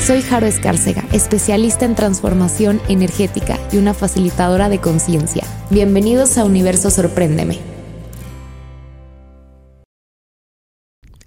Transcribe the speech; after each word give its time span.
Soy 0.00 0.22
Jaro 0.22 0.46
Escárcega, 0.46 1.04
especialista 1.12 1.84
en 1.84 1.94
transformación 1.94 2.80
energética 2.88 3.58
y 3.70 3.76
una 3.76 3.92
facilitadora 3.92 4.70
de 4.70 4.78
conciencia. 4.78 5.44
Bienvenidos 5.68 6.38
a 6.38 6.44
Universo 6.46 6.90
Sorpréndeme. 6.90 7.58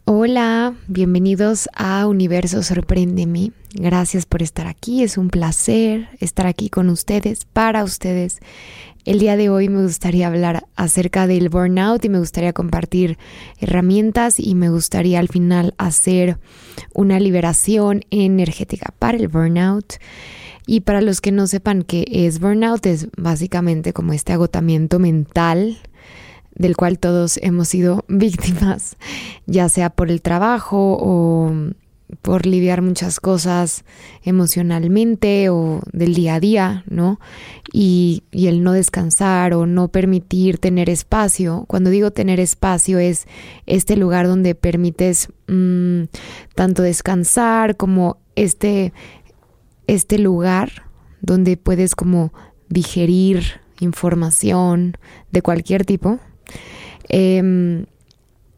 Hola, 0.05 0.73
bienvenidos 0.87 1.69
a 1.75 2.07
Universo 2.07 2.63
Sorpréndeme. 2.63 3.51
Gracias 3.75 4.25
por 4.25 4.41
estar 4.41 4.65
aquí, 4.65 5.03
es 5.03 5.19
un 5.19 5.29
placer 5.29 6.09
estar 6.19 6.47
aquí 6.47 6.69
con 6.69 6.89
ustedes, 6.89 7.45
para 7.45 7.83
ustedes. 7.83 8.39
El 9.05 9.19
día 9.19 9.35
de 9.35 9.49
hoy 9.49 9.67
me 9.67 9.81
gustaría 9.81 10.27
hablar 10.27 10.65
acerca 10.77 11.27
del 11.27 11.49
burnout 11.49 12.05
y 12.05 12.09
me 12.09 12.19
gustaría 12.19 12.53
compartir 12.53 13.17
herramientas 13.59 14.39
y 14.39 14.55
me 14.55 14.69
gustaría 14.69 15.19
al 15.19 15.27
final 15.27 15.73
hacer 15.77 16.37
una 16.93 17.19
liberación 17.19 18.05
energética 18.11 18.93
para 18.99 19.17
el 19.17 19.27
burnout. 19.27 19.95
Y 20.67 20.81
para 20.81 21.01
los 21.01 21.19
que 21.19 21.33
no 21.33 21.47
sepan 21.47 21.83
qué 21.83 22.05
es 22.09 22.39
burnout, 22.39 22.85
es 22.85 23.09
básicamente 23.17 23.91
como 23.91 24.13
este 24.13 24.31
agotamiento 24.31 24.99
mental 24.99 25.79
del 26.55 26.77
cual 26.77 26.97
todos 26.97 27.37
hemos 27.41 27.67
sido 27.67 28.05
víctimas, 28.07 28.95
ya 29.45 29.67
sea 29.67 29.89
por 29.89 30.11
el 30.11 30.21
trabajo 30.21 30.97
o 30.97 31.51
por 32.21 32.45
lidiar 32.45 32.81
muchas 32.81 33.19
cosas 33.19 33.85
emocionalmente 34.23 35.49
o 35.49 35.81
del 35.91 36.13
día 36.13 36.35
a 36.35 36.39
día, 36.39 36.83
¿no? 36.89 37.19
Y, 37.71 38.23
el 38.31 38.63
no 38.63 38.73
descansar 38.73 39.53
o 39.53 39.65
no 39.65 39.87
permitir 39.87 40.57
tener 40.57 40.89
espacio. 40.89 41.65
Cuando 41.67 41.89
digo 41.89 42.11
tener 42.11 42.39
espacio 42.39 42.99
es 42.99 43.25
este 43.65 43.95
lugar 43.95 44.27
donde 44.27 44.55
permites 44.55 45.29
mm, 45.47 46.03
tanto 46.55 46.83
descansar 46.83 47.77
como 47.77 48.17
este, 48.35 48.93
este 49.87 50.19
lugar 50.19 50.89
donde 51.21 51.57
puedes 51.57 51.95
como 51.95 52.33
digerir 52.69 53.61
información 53.79 54.97
de 55.31 55.41
cualquier 55.41 55.85
tipo. 55.85 56.19
Em, 57.09 57.85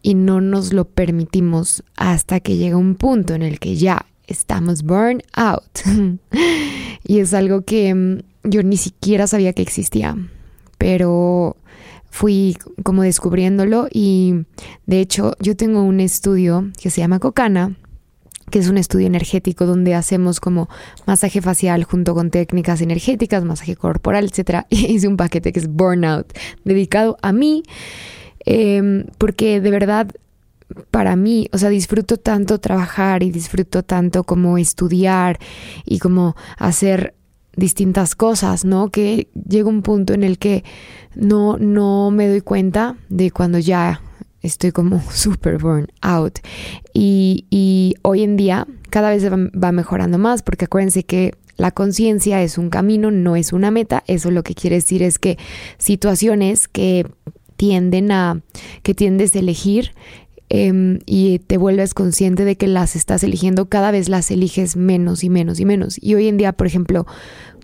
y 0.05 0.13
no 0.13 0.39
nos 0.39 0.71
lo 0.71 0.85
permitimos 0.85 1.83
hasta 1.95 2.39
que 2.39 2.57
llega 2.57 2.77
un 2.77 2.93
punto 2.93 3.33
en 3.33 3.41
el 3.41 3.57
que 3.57 3.75
ya 3.75 4.05
estamos 4.27 4.83
burn 4.83 5.23
out. 5.33 5.63
y 7.03 7.17
es 7.17 7.33
algo 7.33 7.63
que 7.63 7.95
mm, 7.95 8.19
yo 8.43 8.61
ni 8.61 8.77
siquiera 8.77 9.25
sabía 9.25 9.53
que 9.53 9.63
existía, 9.63 10.15
pero 10.77 11.57
fui 12.11 12.55
como 12.83 13.01
descubriéndolo 13.01 13.87
y 13.91 14.45
de 14.85 14.99
hecho 14.99 15.33
yo 15.39 15.55
tengo 15.55 15.81
un 15.81 15.99
estudio 15.99 16.69
que 16.79 16.91
se 16.91 17.01
llama 17.01 17.17
Cocana 17.17 17.75
que 18.51 18.59
es 18.59 18.69
un 18.69 18.77
estudio 18.77 19.07
energético 19.07 19.65
donde 19.65 19.95
hacemos 19.95 20.39
como 20.39 20.69
masaje 21.07 21.41
facial 21.41 21.83
junto 21.83 22.13
con 22.13 22.29
técnicas 22.29 22.79
energéticas, 22.79 23.43
masaje 23.43 23.75
corporal, 23.75 24.25
etc. 24.25 24.65
Y 24.69 24.85
hice 24.85 25.07
un 25.07 25.17
paquete 25.17 25.51
que 25.51 25.59
es 25.59 25.67
Burnout, 25.67 26.31
dedicado 26.63 27.17
a 27.23 27.33
mí 27.33 27.63
Em, 28.45 29.05
porque 29.17 29.59
de 29.61 29.71
verdad 29.71 30.11
para 30.91 31.15
mí, 31.15 31.47
o 31.51 31.57
sea, 31.57 31.69
disfruto 31.69 32.17
tanto 32.17 32.59
trabajar 32.59 33.23
y 33.23 33.31
disfruto 33.31 33.83
tanto 33.83 34.23
como 34.23 34.57
estudiar 34.57 35.39
y 35.85 35.99
como 35.99 36.35
hacer 36.57 37.13
distintas 37.55 38.15
cosas, 38.15 38.65
¿no? 38.65 38.89
Que 38.89 39.29
llega 39.47 39.69
un 39.69 39.81
punto 39.81 40.13
en 40.13 40.23
el 40.23 40.37
que 40.37 40.63
no, 41.15 41.57
no 41.57 42.11
me 42.11 42.27
doy 42.27 42.41
cuenta 42.41 42.97
de 43.09 43.31
cuando 43.31 43.59
ya 43.59 44.01
estoy 44.41 44.71
como 44.71 45.01
super 45.11 45.57
burn 45.57 45.87
out. 46.01 46.39
Y, 46.93 47.45
y 47.49 47.95
hoy 48.01 48.23
en 48.23 48.35
día 48.35 48.67
cada 48.89 49.09
vez 49.09 49.25
va, 49.31 49.37
va 49.37 49.71
mejorando 49.71 50.17
más, 50.17 50.41
porque 50.43 50.65
acuérdense 50.65 51.03
que 51.03 51.33
la 51.57 51.71
conciencia 51.71 52.41
es 52.41 52.57
un 52.57 52.69
camino, 52.69 53.11
no 53.11 53.35
es 53.35 53.53
una 53.53 53.71
meta. 53.71 54.03
Eso 54.07 54.31
lo 54.31 54.43
que 54.43 54.55
quiere 54.55 54.77
decir 54.77 55.03
es 55.03 55.19
que 55.19 55.37
situaciones 55.77 56.67
que 56.67 57.05
tienden 57.55 58.11
a, 58.11 58.41
que 58.83 58.93
tiendes 58.93 59.35
a 59.35 59.39
elegir 59.39 59.93
em, 60.49 60.99
y 61.05 61.39
te 61.39 61.57
vuelves 61.57 61.93
consciente 61.93 62.45
de 62.45 62.55
que 62.55 62.67
las 62.67 62.95
estás 62.95 63.23
eligiendo, 63.23 63.67
cada 63.67 63.91
vez 63.91 64.09
las 64.09 64.31
eliges 64.31 64.75
menos 64.75 65.23
y 65.23 65.29
menos 65.29 65.59
y 65.59 65.65
menos. 65.65 65.97
Y 66.01 66.15
hoy 66.15 66.27
en 66.27 66.37
día, 66.37 66.53
por 66.53 66.67
ejemplo, 66.67 67.05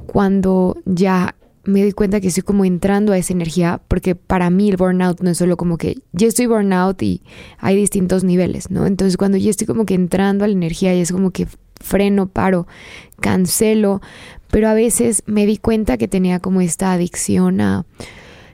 cuando 0.08 0.78
ya 0.86 1.36
me 1.64 1.82
doy 1.82 1.92
cuenta 1.92 2.20
que 2.20 2.28
estoy 2.28 2.44
como 2.44 2.66
entrando 2.66 3.14
a 3.14 3.18
esa 3.18 3.34
energía, 3.34 3.82
porque 3.88 4.16
para 4.16 4.50
mí 4.50 4.70
el 4.70 4.78
burnout 4.78 5.22
no 5.22 5.30
es 5.30 5.38
solo 5.38 5.58
como 5.58 5.78
que 5.78 6.00
yo 6.12 6.28
estoy 6.28 6.48
burnout 6.48 7.02
y 7.04 7.22
hay 7.60 7.76
distintos 7.76 8.24
niveles, 8.24 8.72
¿no? 8.72 8.88
Entonces 8.88 9.18
cuando 9.18 9.38
yo 9.38 9.50
estoy 9.50 9.68
como 9.68 9.86
que 9.86 9.94
entrando 9.94 10.44
a 10.44 10.48
la 10.48 10.54
energía 10.54 10.96
y 10.96 11.02
es 11.02 11.12
como 11.12 11.32
que 11.32 11.48
freno, 11.80 12.28
paro, 12.28 12.68
cancelo, 13.20 14.02
pero 14.50 14.70
a 14.70 14.74
veces 14.74 15.24
me 15.28 15.46
di 15.46 15.58
cuenta 15.58 15.98
que 15.98 16.08
tenía 16.08 16.40
como 16.40 16.62
esta 16.62 16.94
adicción 16.94 17.62
a 17.62 17.86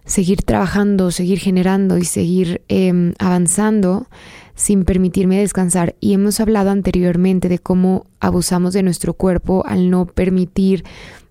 seguir 0.08 0.42
trabajando, 0.42 1.12
seguir 1.12 1.38
generando 1.38 1.98
y 1.98 2.06
seguir 2.06 2.62
em, 2.70 3.14
avanzando 3.20 4.08
sin 4.56 4.86
permitirme 4.86 5.40
descansar. 5.40 5.96
Y 6.00 6.14
hemos 6.14 6.40
hablado 6.40 6.72
anteriormente 6.72 7.50
de 7.50 7.60
cómo 7.60 8.08
abusamos 8.20 8.74
de 8.74 8.82
nuestro 8.82 9.14
cuerpo 9.14 9.64
al 9.68 9.92
no 9.92 10.08
permitir 10.08 10.84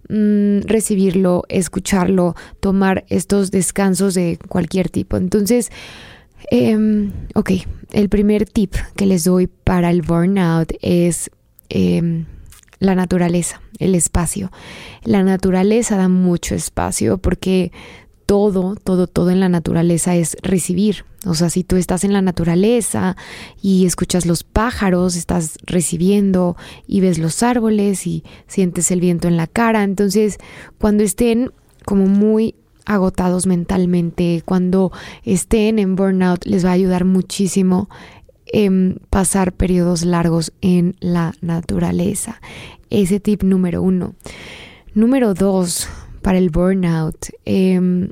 mm, 0.08 0.60
recibirlo, 0.66 1.42
escucharlo, 1.48 2.36
tomar 2.60 3.04
estos 3.08 3.50
descansos 3.50 4.14
de 4.14 4.38
cualquier 4.48 4.90
tipo. 4.90 5.16
Entonces, 5.16 5.72
em, 6.50 7.10
ok, 7.34 7.50
el 7.92 8.08
primer 8.10 8.46
tip 8.46 8.74
que 8.94 9.06
les 9.06 9.24
doy 9.24 9.46
para 9.46 9.90
el 9.90 10.02
burnout 10.02 10.72
es 10.82 11.30
em, 11.70 12.26
la 12.78 12.94
naturaleza, 12.94 13.62
el 13.78 13.94
espacio. 13.94 14.52
La 15.02 15.22
naturaleza 15.22 15.96
da 15.96 16.08
mucho 16.08 16.54
espacio 16.54 17.16
porque 17.18 17.72
todo, 18.26 18.74
todo, 18.74 19.06
todo 19.06 19.30
en 19.30 19.40
la 19.40 19.48
naturaleza 19.48 20.14
es 20.16 20.36
recibir. 20.42 21.04
O 21.24 21.34
sea, 21.34 21.48
si 21.48 21.64
tú 21.64 21.76
estás 21.76 22.04
en 22.04 22.12
la 22.12 22.22
naturaleza 22.22 23.16
y 23.62 23.86
escuchas 23.86 24.26
los 24.26 24.44
pájaros, 24.44 25.16
estás 25.16 25.56
recibiendo 25.64 26.56
y 26.86 27.00
ves 27.00 27.18
los 27.18 27.42
árboles 27.42 28.06
y 28.06 28.24
sientes 28.46 28.90
el 28.90 29.00
viento 29.00 29.28
en 29.28 29.36
la 29.36 29.46
cara. 29.46 29.84
Entonces, 29.84 30.38
cuando 30.78 31.02
estén 31.02 31.52
como 31.84 32.06
muy 32.06 32.56
agotados 32.84 33.46
mentalmente, 33.46 34.42
cuando 34.44 34.92
estén 35.24 35.78
en 35.78 35.96
burnout, 35.96 36.44
les 36.44 36.64
va 36.64 36.70
a 36.70 36.74
ayudar 36.74 37.04
muchísimo 37.04 37.88
en 38.46 39.00
pasar 39.10 39.52
periodos 39.52 40.04
largos 40.04 40.52
en 40.60 40.96
la 41.00 41.34
naturaleza. 41.40 42.40
Ese 42.90 43.18
tip 43.20 43.42
número 43.42 43.82
uno. 43.82 44.14
Número 44.94 45.34
dos, 45.34 45.88
para 46.26 46.38
el 46.38 46.50
burnout, 46.50 47.28
em, 47.44 48.08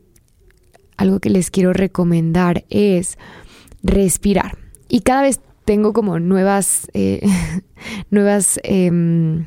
algo 0.96 1.18
que 1.18 1.30
les 1.30 1.50
quiero 1.50 1.72
recomendar 1.72 2.64
es 2.70 3.18
respirar. 3.82 4.56
Y 4.88 5.00
cada 5.00 5.22
vez 5.22 5.40
tengo 5.64 5.92
como 5.92 6.20
nuevas, 6.20 6.88
eh, 6.94 7.26
nuevas 8.10 8.60
em, 8.62 9.46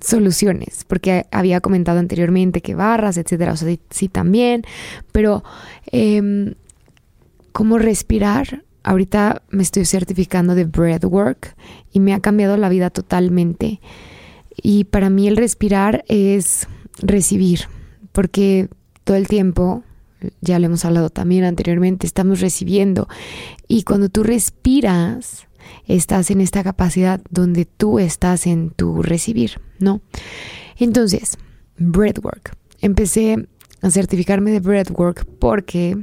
soluciones, 0.00 0.82
porque 0.88 1.26
había 1.30 1.60
comentado 1.60 2.00
anteriormente 2.00 2.60
que 2.60 2.74
barras, 2.74 3.18
etcétera, 3.18 3.52
o 3.52 3.56
sea, 3.56 3.72
sí, 3.90 4.08
también, 4.08 4.64
pero 5.12 5.44
eh, 5.92 6.56
cómo 7.52 7.78
respirar. 7.78 8.64
Ahorita 8.82 9.42
me 9.50 9.62
estoy 9.62 9.84
certificando 9.84 10.56
de 10.56 10.64
breathwork 10.64 11.54
y 11.92 12.00
me 12.00 12.14
ha 12.14 12.18
cambiado 12.18 12.56
la 12.56 12.68
vida 12.68 12.90
totalmente. 12.90 13.80
Y 14.60 14.84
para 14.84 15.08
mí 15.08 15.28
el 15.28 15.36
respirar 15.36 16.04
es 16.08 16.66
recibir, 16.98 17.62
porque 18.12 18.68
todo 19.04 19.16
el 19.16 19.28
tiempo, 19.28 19.84
ya 20.40 20.58
lo 20.58 20.66
hemos 20.66 20.84
hablado 20.84 21.10
también 21.10 21.44
anteriormente, 21.44 22.06
estamos 22.06 22.40
recibiendo. 22.40 23.08
Y 23.68 23.82
cuando 23.82 24.08
tú 24.08 24.22
respiras, 24.22 25.46
estás 25.86 26.30
en 26.30 26.40
esta 26.40 26.62
capacidad 26.62 27.20
donde 27.30 27.64
tú 27.64 27.98
estás 27.98 28.46
en 28.46 28.70
tu 28.70 29.02
recibir, 29.02 29.60
¿no? 29.78 30.00
Entonces, 30.78 31.38
breathwork. 31.78 32.56
Empecé 32.80 33.48
a 33.82 33.90
certificarme 33.90 34.50
de 34.50 34.60
breathwork 34.60 35.26
porque 35.38 35.96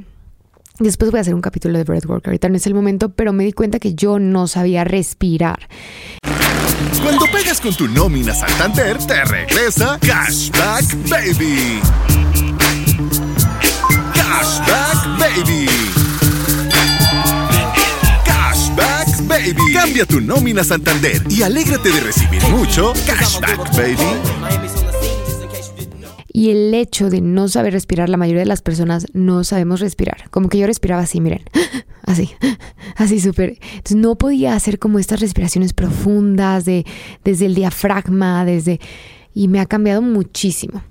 Después 0.80 1.12
voy 1.12 1.18
a 1.18 1.20
hacer 1.20 1.36
un 1.36 1.40
capítulo 1.40 1.78
de 1.78 1.84
breathwork, 1.84 2.26
ahorita 2.26 2.48
no 2.48 2.56
es 2.56 2.66
el 2.66 2.74
momento, 2.74 3.10
pero 3.10 3.32
me 3.32 3.44
di 3.44 3.52
cuenta 3.52 3.78
que 3.78 3.94
yo 3.94 4.18
no 4.18 4.48
sabía 4.48 4.82
respirar. 4.82 5.68
Cuando 7.02 7.26
pegas 7.26 7.60
con 7.60 7.74
tu 7.74 7.88
nómina 7.88 8.34
Santander, 8.34 8.98
te 8.98 9.24
regresa 9.24 9.98
Cashback 10.00 10.84
Baby. 11.08 11.80
Cashback 14.14 15.18
Baby. 15.18 15.68
Cashback 18.24 19.20
Baby. 19.28 19.72
Cambia 19.72 20.06
tu 20.06 20.20
nómina 20.20 20.64
Santander 20.64 21.22
y 21.28 21.42
alégrate 21.42 21.90
de 21.90 22.00
recibir 22.00 22.42
mucho 22.44 22.92
cashback, 23.06 23.76
baby. 23.76 24.83
Y 26.36 26.50
el 26.50 26.74
hecho 26.74 27.10
de 27.10 27.20
no 27.20 27.46
saber 27.46 27.74
respirar, 27.74 28.08
la 28.08 28.16
mayoría 28.16 28.40
de 28.40 28.46
las 28.46 28.60
personas 28.60 29.06
no 29.12 29.44
sabemos 29.44 29.78
respirar. 29.78 30.28
Como 30.30 30.48
que 30.48 30.58
yo 30.58 30.66
respiraba 30.66 31.02
así, 31.02 31.20
miren, 31.20 31.44
así, 32.02 32.32
así 32.96 33.20
súper. 33.20 33.56
Entonces 33.70 33.96
no 33.96 34.16
podía 34.16 34.56
hacer 34.56 34.80
como 34.80 34.98
estas 34.98 35.20
respiraciones 35.20 35.72
profundas 35.72 36.64
de, 36.64 36.84
desde 37.24 37.46
el 37.46 37.54
diafragma, 37.54 38.44
desde... 38.44 38.80
Y 39.32 39.46
me 39.46 39.60
ha 39.60 39.66
cambiado 39.66 40.02
muchísimo. 40.02 40.82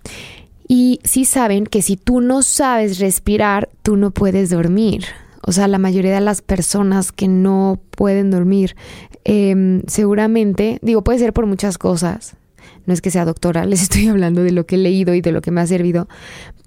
Y 0.70 1.02
sí 1.04 1.26
saben 1.26 1.66
que 1.66 1.82
si 1.82 1.98
tú 1.98 2.22
no 2.22 2.42
sabes 2.42 3.00
respirar, 3.00 3.70
tú 3.82 3.98
no 3.98 4.12
puedes 4.12 4.50
dormir. 4.50 5.04
O 5.46 5.52
sea, 5.52 5.68
la 5.68 5.78
mayoría 5.78 6.14
de 6.14 6.22
las 6.22 6.42
personas 6.42 7.12
que 7.12 7.28
no 7.28 7.82
pueden 7.98 8.32
dormir, 8.32 8.78
em, 9.26 9.82
seguramente, 9.88 10.80
digo, 10.82 11.04
puede 11.04 11.20
ser 11.20 11.34
por 11.34 11.48
muchas 11.48 11.78
cosas. 11.78 12.38
No 12.86 12.94
es 12.94 13.02
que 13.02 13.12
sea 13.12 13.26
doctora, 13.26 13.66
les 13.68 13.82
estoy 13.82 14.08
hablando 14.08 14.44
de 14.44 14.52
lo 14.52 14.66
que 14.66 14.76
he 14.76 14.80
leído 14.80 15.14
y 15.14 15.22
de 15.22 15.32
lo 15.32 15.42
que 15.42 15.52
me 15.52 15.62
ha 15.62 15.68
servido. 15.68 16.08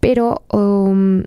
Pero 0.00 0.42
um, 0.52 1.22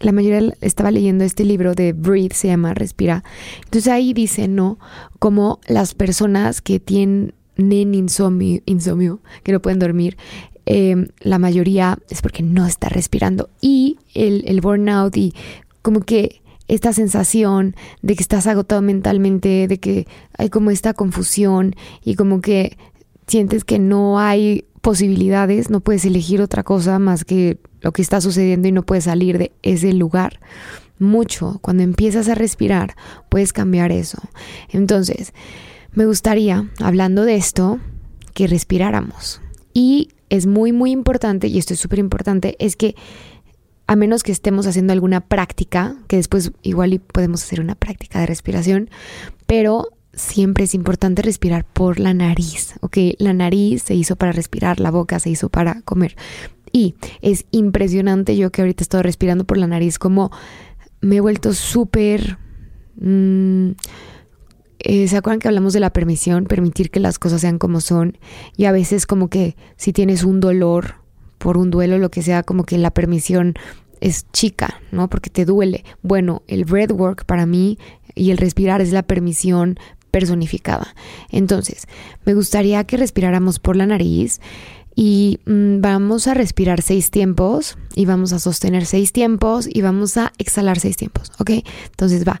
la 0.00 0.12
mayoría 0.12 0.54
estaba 0.60 0.90
leyendo 0.90 1.24
este 1.24 1.44
libro 1.44 1.74
de 1.74 1.92
Breathe, 1.92 2.34
se 2.34 2.48
llama 2.48 2.74
Respira. 2.74 3.24
Entonces 3.64 3.92
ahí 3.92 4.12
dice, 4.12 4.48
¿no? 4.48 4.78
Como 5.18 5.60
las 5.66 5.94
personas 5.94 6.60
que 6.60 6.80
tienen 6.80 7.32
insomnio, 7.56 8.60
insomnio 8.66 9.20
que 9.42 9.52
no 9.52 9.60
pueden 9.60 9.78
dormir, 9.78 10.16
em, 10.66 11.08
la 11.20 11.38
mayoría 11.38 11.98
es 12.10 12.22
porque 12.22 12.42
no 12.42 12.66
está 12.66 12.88
respirando. 12.88 13.50
Y 13.60 13.98
el, 14.14 14.44
el 14.46 14.60
burnout 14.60 15.16
y 15.16 15.34
como 15.82 16.00
que 16.00 16.42
esta 16.68 16.92
sensación 16.92 17.74
de 18.02 18.14
que 18.14 18.22
estás 18.22 18.46
agotado 18.46 18.82
mentalmente, 18.82 19.66
de 19.66 19.78
que 19.78 20.06
hay 20.36 20.50
como 20.50 20.70
esta 20.70 20.94
confusión 20.94 21.74
y 22.04 22.14
como 22.14 22.40
que 22.40 22.76
sientes 23.28 23.64
que 23.64 23.78
no 23.78 24.18
hay 24.18 24.64
posibilidades, 24.80 25.70
no 25.70 25.80
puedes 25.80 26.04
elegir 26.04 26.40
otra 26.40 26.62
cosa 26.62 26.98
más 26.98 27.24
que 27.24 27.58
lo 27.80 27.92
que 27.92 28.02
está 28.02 28.20
sucediendo 28.20 28.68
y 28.68 28.72
no 28.72 28.82
puedes 28.82 29.04
salir 29.04 29.38
de 29.38 29.52
ese 29.62 29.92
lugar. 29.92 30.40
Mucho, 30.98 31.58
cuando 31.62 31.84
empiezas 31.84 32.28
a 32.28 32.34
respirar, 32.34 32.96
puedes 33.28 33.52
cambiar 33.52 33.92
eso. 33.92 34.18
Entonces, 34.70 35.32
me 35.92 36.06
gustaría, 36.06 36.68
hablando 36.80 37.24
de 37.24 37.36
esto, 37.36 37.78
que 38.34 38.46
respiráramos. 38.46 39.40
Y 39.72 40.08
es 40.28 40.46
muy, 40.46 40.72
muy 40.72 40.90
importante, 40.90 41.46
y 41.48 41.58
esto 41.58 41.74
es 41.74 41.80
súper 41.80 41.98
importante, 41.98 42.56
es 42.58 42.76
que 42.76 42.96
a 43.86 43.96
menos 43.96 44.22
que 44.22 44.32
estemos 44.32 44.66
haciendo 44.66 44.92
alguna 44.92 45.20
práctica, 45.20 45.96
que 46.08 46.16
después 46.16 46.52
igual 46.62 47.00
podemos 47.00 47.42
hacer 47.42 47.60
una 47.60 47.74
práctica 47.74 48.20
de 48.20 48.26
respiración, 48.26 48.90
pero 49.46 49.88
siempre 50.18 50.64
es 50.64 50.74
importante 50.74 51.22
respirar 51.22 51.64
por 51.64 51.98
la 51.98 52.12
nariz, 52.12 52.74
¿ok? 52.80 52.96
La 53.18 53.32
nariz 53.32 53.82
se 53.84 53.94
hizo 53.94 54.16
para 54.16 54.32
respirar, 54.32 54.80
la 54.80 54.90
boca 54.90 55.18
se 55.18 55.30
hizo 55.30 55.48
para 55.48 55.82
comer. 55.82 56.16
Y 56.72 56.94
es 57.22 57.46
impresionante 57.50 58.36
yo 58.36 58.50
que 58.50 58.62
ahorita 58.62 58.82
estoy 58.82 59.02
respirando 59.02 59.44
por 59.44 59.56
la 59.56 59.66
nariz, 59.66 59.98
como 59.98 60.30
me 61.00 61.16
he 61.16 61.20
vuelto 61.20 61.54
súper... 61.54 62.38
Mm, 62.96 63.70
eh, 64.80 65.08
¿Se 65.08 65.16
acuerdan 65.16 65.40
que 65.40 65.48
hablamos 65.48 65.72
de 65.72 65.80
la 65.80 65.92
permisión? 65.92 66.44
Permitir 66.44 66.90
que 66.90 67.00
las 67.00 67.18
cosas 67.18 67.40
sean 67.40 67.58
como 67.58 67.80
son. 67.80 68.16
Y 68.56 68.66
a 68.66 68.72
veces 68.72 69.06
como 69.06 69.28
que 69.28 69.56
si 69.76 69.92
tienes 69.92 70.22
un 70.22 70.38
dolor 70.38 70.94
por 71.38 71.56
un 71.56 71.70
duelo, 71.70 71.98
lo 71.98 72.10
que 72.10 72.22
sea, 72.22 72.44
como 72.44 72.64
que 72.64 72.78
la 72.78 72.92
permisión 72.92 73.54
es 74.00 74.30
chica, 74.32 74.80
¿no? 74.92 75.08
Porque 75.10 75.30
te 75.30 75.44
duele. 75.44 75.84
Bueno, 76.02 76.42
el 76.46 76.64
breathwork 76.64 77.24
para 77.24 77.44
mí 77.44 77.78
y 78.14 78.30
el 78.30 78.38
respirar 78.38 78.80
es 78.80 78.92
la 78.92 79.02
permisión 79.02 79.78
personificada. 80.18 80.94
Entonces, 81.30 81.86
me 82.24 82.34
gustaría 82.34 82.82
que 82.84 82.96
respiráramos 82.96 83.60
por 83.60 83.76
la 83.76 83.86
nariz 83.86 84.40
y 84.96 85.38
mm, 85.46 85.80
vamos 85.80 86.26
a 86.26 86.34
respirar 86.34 86.82
seis 86.82 87.12
tiempos 87.12 87.78
y 87.94 88.04
vamos 88.04 88.32
a 88.32 88.40
sostener 88.40 88.84
seis 88.84 89.12
tiempos 89.12 89.68
y 89.72 89.80
vamos 89.80 90.16
a 90.16 90.32
exhalar 90.38 90.80
seis 90.80 90.96
tiempos, 90.96 91.30
¿ok? 91.38 91.50
Entonces 91.90 92.26
va. 92.26 92.40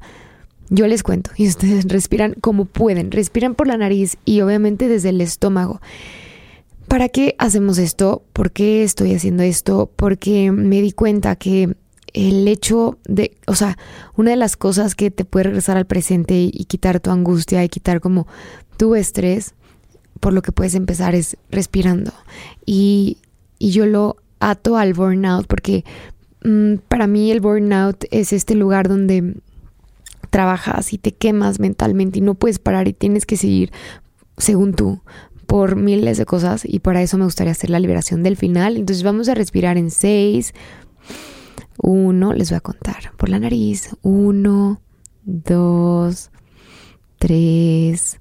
Yo 0.68 0.88
les 0.88 1.04
cuento 1.04 1.30
y 1.36 1.46
ustedes 1.54 1.84
respiran 1.84 2.34
como 2.40 2.64
pueden, 2.64 3.12
respiran 3.12 3.54
por 3.54 3.68
la 3.68 3.76
nariz 3.76 4.16
y 4.24 4.40
obviamente 4.40 4.88
desde 4.88 5.10
el 5.10 5.20
estómago. 5.20 5.80
¿Para 6.88 7.08
qué 7.08 7.36
hacemos 7.38 7.78
esto? 7.78 8.24
¿Por 8.32 8.50
qué 8.50 8.82
estoy 8.82 9.14
haciendo 9.14 9.44
esto? 9.44 9.88
Porque 9.94 10.50
me 10.50 10.80
di 10.82 10.90
cuenta 10.90 11.36
que 11.36 11.76
el 12.14 12.46
hecho 12.48 12.98
de, 13.06 13.36
o 13.46 13.54
sea, 13.54 13.78
una 14.16 14.30
de 14.30 14.36
las 14.36 14.56
cosas 14.56 14.94
que 14.94 15.10
te 15.10 15.24
puede 15.24 15.44
regresar 15.44 15.76
al 15.76 15.86
presente 15.86 16.34
y, 16.34 16.64
quitar 16.64 17.00
tu 17.00 17.10
angustia 17.10 17.64
y 17.64 17.68
quitar 17.68 18.00
como 18.00 18.26
tu 18.76 18.94
estrés, 18.94 19.54
por 20.20 20.32
lo 20.32 20.42
que 20.42 20.52
puedes 20.52 20.74
empezar 20.74 21.14
es 21.14 21.36
respirando. 21.50 22.12
Y, 22.66 23.18
y 23.58 23.70
yo 23.70 23.86
lo 23.86 24.16
ato 24.40 24.76
al 24.76 24.94
burnout 24.94 25.46
porque 25.46 25.84
mm, 26.44 26.76
para 26.88 27.06
mí 27.06 27.30
el 27.30 27.40
burnout 27.40 28.04
es 28.10 28.32
este 28.32 28.54
lugar 28.54 28.88
donde 28.88 29.34
trabajas 30.30 30.92
y 30.92 30.98
te 30.98 31.12
quemas 31.12 31.58
mentalmente 31.58 32.18
y 32.18 32.22
no 32.22 32.34
puedes 32.34 32.58
parar 32.58 32.88
y 32.88 32.92
tienes 32.92 33.26
que 33.26 33.36
seguir 33.36 33.72
según 34.36 34.74
tú 34.74 35.00
por 35.46 35.76
miles 35.76 36.18
de 36.18 36.26
cosas 36.26 36.62
y 36.64 36.80
para 36.80 37.00
eso 37.00 37.16
me 37.16 37.24
gustaría 37.24 37.52
hacer 37.52 37.70
la 37.70 37.80
liberación 37.80 38.22
del 38.22 38.36
final. 38.36 38.76
Entonces 38.76 39.02
vamos 39.02 39.28
a 39.28 39.34
respirar 39.34 39.78
en 39.78 39.90
seis. 39.90 40.52
Uno, 41.78 42.32
les 42.32 42.50
voy 42.50 42.56
a 42.56 42.60
contar 42.60 43.12
por 43.16 43.28
la 43.28 43.38
nariz. 43.38 43.96
Uno, 44.02 44.80
dos, 45.24 46.30
tres, 47.18 48.20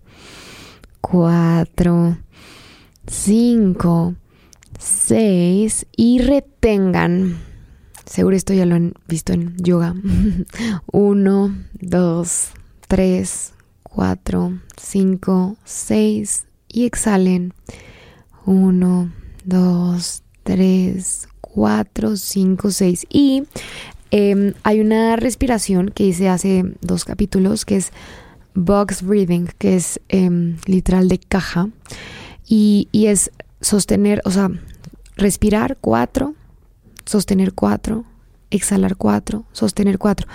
cuatro, 1.01 2.17
cinco, 3.07 4.15
seis 4.79 5.85
y 5.95 6.19
retengan. 6.19 7.37
Seguro 8.05 8.35
esto 8.35 8.53
ya 8.53 8.65
lo 8.65 8.75
han 8.75 8.93
visto 9.07 9.33
en 9.33 9.57
yoga. 9.57 9.93
Uno, 10.91 11.53
dos, 11.73 12.51
tres, 12.87 13.53
cuatro, 13.83 14.59
cinco, 14.77 15.57
seis, 15.65 16.47
y 16.69 16.85
exhalen. 16.85 17.53
1, 18.45 19.11
2, 19.45 20.23
3, 20.43 21.27
4, 21.57 22.17
5, 22.17 22.69
6. 22.69 23.07
Y 23.09 23.43
eh, 24.11 24.53
hay 24.61 24.79
una 24.79 25.15
respiración 25.15 25.89
que 25.89 26.03
hice 26.03 26.29
hace 26.29 26.63
dos 26.81 27.03
capítulos 27.03 27.65
que 27.65 27.77
es 27.77 27.91
box 28.53 29.01
breathing, 29.01 29.49
que 29.57 29.75
es 29.75 29.99
eh, 30.09 30.55
literal 30.67 31.07
de 31.07 31.17
caja. 31.17 31.69
Y, 32.47 32.89
y 32.91 33.07
es 33.07 33.31
sostener, 33.59 34.21
o 34.23 34.29
sea, 34.29 34.51
respirar 35.15 35.79
4, 35.81 36.35
sostener 37.05 37.53
4, 37.53 38.05
exhalar 38.49 38.95
cuatro, 38.95 39.45
sostener 39.51 39.97
cuatro. 39.97 40.27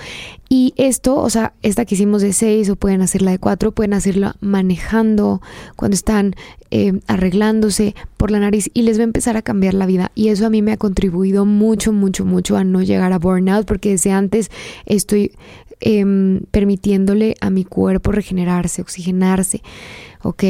Y 0.49 0.75
esto, 0.76 1.16
o 1.16 1.31
sea, 1.31 1.54
esta 1.62 1.85
que 1.85 1.95
hicimos 1.95 2.23
de 2.23 2.33
seis 2.33 2.69
o 2.69 2.76
pueden 2.76 3.00
hacerla 3.00 3.31
de 3.31 3.38
cuatro, 3.38 3.73
pueden 3.73 3.95
hacerla 3.95 4.37
manejando, 4.40 5.40
cuando 5.76 5.95
están 5.95 6.35
eh, 6.71 7.00
arreglándose 7.07 7.95
por 8.16 8.31
la 8.31 8.38
nariz 8.38 8.71
y 8.75 8.83
les 8.83 8.99
va 8.99 9.02
a 9.02 9.04
empezar 9.04 9.37
a 9.37 9.42
cambiar 9.42 9.75
la 9.75 9.87
vida. 9.87 10.12
Y 10.14 10.28
eso 10.28 10.47
a 10.47 10.50
mí 10.50 10.62
me 10.62 10.73
ha 10.73 10.76
contribuido 10.76 11.47
mucho, 11.47 11.92
mucho, 11.92 12.25
mucho 12.25 12.57
a 12.57 12.64
no 12.64 12.83
llegar 12.83 13.12
a 13.12 13.19
burnout 13.19 13.66
porque 13.66 13.90
desde 13.90 14.12
antes 14.12 14.50
estoy 14.85 15.33
em, 15.81 16.40
permitiéndole 16.50 17.35
a 17.40 17.50
mi 17.50 17.64
cuerpo 17.64 18.12
regenerarse, 18.12 18.83
oxigenarse. 18.83 19.62
¿Ok? 20.23 20.45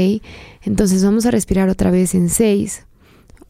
Entonces 0.64 1.04
vamos 1.04 1.26
a 1.26 1.31
respirar 1.31 1.69
otra 1.69 1.90
vez 1.90 2.14
en 2.14 2.28
seis. 2.28 2.87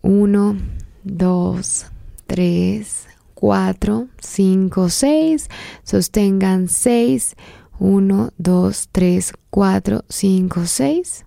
Uno, 0.03 0.57
dos, 1.05 1.87
tres, 2.27 3.07
4, 3.43 4.07
5, 4.21 4.89
6. 4.89 5.49
Sostengan 5.83 6.69
6. 6.69 7.35
1, 7.81 8.31
2, 8.39 8.89
3, 8.93 9.33
4, 9.51 10.05
5, 10.09 10.65
6. 10.65 11.25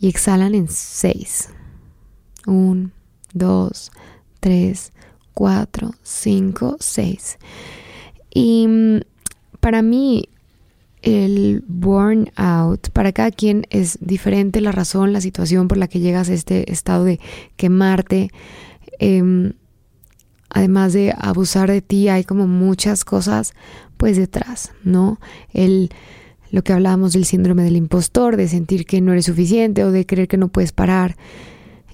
Y 0.00 0.08
exhalan 0.08 0.56
en 0.56 0.66
6. 0.66 1.50
1, 2.44 2.90
2, 3.34 3.90
3, 4.40 4.92
4, 5.32 5.90
5, 6.02 6.76
6. 6.80 7.38
Y 8.34 8.66
mm, 8.66 9.00
para 9.60 9.82
mí 9.82 10.28
el 11.02 11.62
burnout, 11.68 12.90
para 12.90 13.12
cada 13.12 13.30
quien 13.30 13.64
es 13.70 13.98
diferente 14.00 14.60
la 14.60 14.72
razón, 14.72 15.12
la 15.12 15.20
situación 15.20 15.68
por 15.68 15.78
la 15.78 15.86
que 15.86 16.00
llegas 16.00 16.30
a 16.30 16.34
este 16.34 16.72
estado 16.72 17.04
de 17.04 17.20
quemarte. 17.56 18.32
Eh, 18.98 19.52
además 20.50 20.92
de 20.92 21.14
abusar 21.16 21.70
de 21.70 21.82
ti, 21.82 22.08
hay 22.08 22.24
como 22.24 22.46
muchas 22.46 23.04
cosas 23.04 23.52
pues 23.96 24.16
detrás, 24.16 24.72
¿no? 24.84 25.18
El 25.52 25.90
lo 26.50 26.62
que 26.62 26.72
hablábamos 26.72 27.12
del 27.12 27.24
síndrome 27.24 27.62
del 27.62 27.76
impostor, 27.76 28.36
de 28.36 28.48
sentir 28.48 28.86
que 28.86 29.00
no 29.00 29.12
eres 29.12 29.26
suficiente 29.26 29.84
o 29.84 29.92
de 29.92 30.06
creer 30.06 30.28
que 30.28 30.38
no 30.38 30.48
puedes 30.48 30.72
parar. 30.72 31.16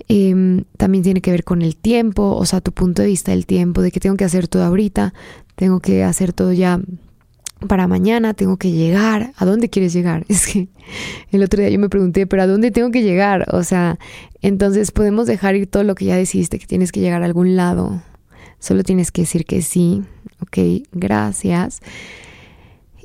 Em, 0.07 0.65
también 0.77 1.03
tiene 1.03 1.21
que 1.21 1.31
ver 1.31 1.45
con 1.45 1.63
el 1.63 1.77
tiempo, 1.77 2.37
o 2.37 2.47
sea, 2.47 2.61
tu 2.61 2.73
punto 2.73 3.03
de 3.03 3.09
vista 3.09 3.33
del 3.33 3.47
tiempo, 3.47 3.83
de 3.83 3.91
que 3.91 4.01
tengo 4.01 4.17
que 4.17 4.25
hacer 4.25 4.49
todo 4.49 4.63
ahorita, 4.65 5.15
tengo 5.57 5.81
que 5.81 6.05
hacer 6.05 6.33
todo 6.33 6.53
ya 6.53 6.81
para 7.67 7.89
mañana 7.89 8.35
tengo 8.35 8.57
que 8.57 8.71
llegar. 8.71 9.33
¿A 9.37 9.45
dónde 9.45 9.71
quieres 9.71 9.93
llegar? 9.93 10.25
Es 10.29 10.47
que 10.47 10.69
el 11.31 11.43
otro 11.43 11.61
día 11.61 11.71
yo 11.71 11.79
me 11.79 11.89
pregunté, 11.89 12.27
pero 12.27 12.43
¿a 12.43 12.47
dónde 12.47 12.71
tengo 12.71 12.91
que 12.91 13.03
llegar? 13.03 13.47
O 13.53 13.63
sea, 13.63 13.99
entonces 14.43 14.91
podemos 14.91 15.27
dejar 15.27 15.57
ir 15.57 15.67
todo 15.67 15.85
lo 15.85 15.95
que 15.95 16.05
ya 16.05 16.17
decidiste, 16.17 16.59
que 16.59 16.67
tienes 16.67 16.93
que 16.93 17.01
llegar 17.01 17.23
a 17.23 17.27
algún 17.27 17.57
lado. 17.57 18.03
Solo 18.59 18.83
tienes 18.83 19.13
que 19.13 19.23
decir 19.23 19.45
que 19.45 19.63
sí. 19.63 20.03
Ok, 20.41 20.87
gracias. 20.93 21.81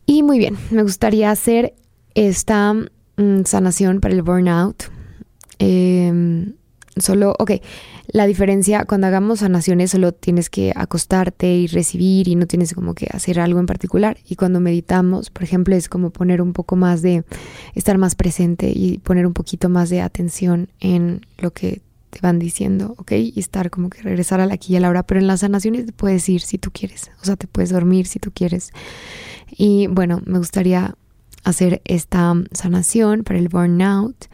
Y 0.05 0.23
muy 0.23 0.39
bien, 0.39 0.57
me 0.71 0.83
gustaría 0.83 1.29
hacer 1.29 1.75
esta 2.15 2.73
mm, 2.73 3.43
sanación 3.45 3.99
para 3.99 4.13
el 4.13 4.23
burnout. 4.23 4.85
Em, 5.59 6.53
solo, 6.97 7.35
ok, 7.37 7.51
la 8.07 8.25
diferencia 8.25 8.85
cuando 8.85 9.05
hagamos 9.05 9.39
sanaciones 9.39 9.91
solo 9.91 10.11
tienes 10.11 10.49
que 10.49 10.73
acostarte 10.75 11.53
y 11.55 11.67
recibir 11.67 12.27
y 12.27 12.35
no 12.35 12.47
tienes 12.47 12.73
como 12.73 12.95
que 12.95 13.07
hacer 13.11 13.39
algo 13.39 13.59
en 13.59 13.67
particular. 13.67 14.17
Y 14.27 14.35
cuando 14.35 14.59
meditamos, 14.59 15.29
por 15.29 15.43
ejemplo, 15.43 15.75
es 15.75 15.89
como 15.89 16.09
poner 16.09 16.41
un 16.41 16.53
poco 16.53 16.75
más 16.75 17.03
de, 17.03 17.23
estar 17.75 17.97
más 17.99 18.15
presente 18.15 18.71
y 18.73 18.97
poner 18.97 19.27
un 19.27 19.33
poquito 19.33 19.69
más 19.69 19.91
de 19.91 20.01
atención 20.01 20.69
en 20.79 21.21
lo 21.37 21.51
que 21.51 21.81
te 22.09 22.19
van 22.21 22.39
diciendo, 22.39 22.95
¿ok? 22.97 23.11
Y 23.11 23.39
estar 23.39 23.69
como 23.69 23.89
que 23.89 24.01
regresar 24.01 24.39
a 24.41 24.45
la 24.45 24.55
aquí 24.55 24.73
y 24.73 24.75
a 24.77 24.79
la 24.79 24.89
hora. 24.89 25.03
Pero 25.03 25.19
en 25.19 25.27
las 25.27 25.41
sanaciones 25.41 25.85
te 25.85 25.91
puedes 25.91 26.27
ir 26.29 26.41
si 26.41 26.57
tú 26.57 26.71
quieres, 26.71 27.11
o 27.21 27.25
sea, 27.25 27.35
te 27.35 27.47
puedes 27.47 27.69
dormir 27.69 28.07
si 28.07 28.19
tú 28.19 28.31
quieres. 28.31 28.71
Y 29.51 29.87
bueno, 29.87 30.21
me 30.25 30.37
gustaría 30.37 30.95
hacer 31.43 31.81
esta 31.85 32.33
sanación 32.51 33.23
para 33.23 33.39
el 33.39 33.49
burnout. 33.49 34.25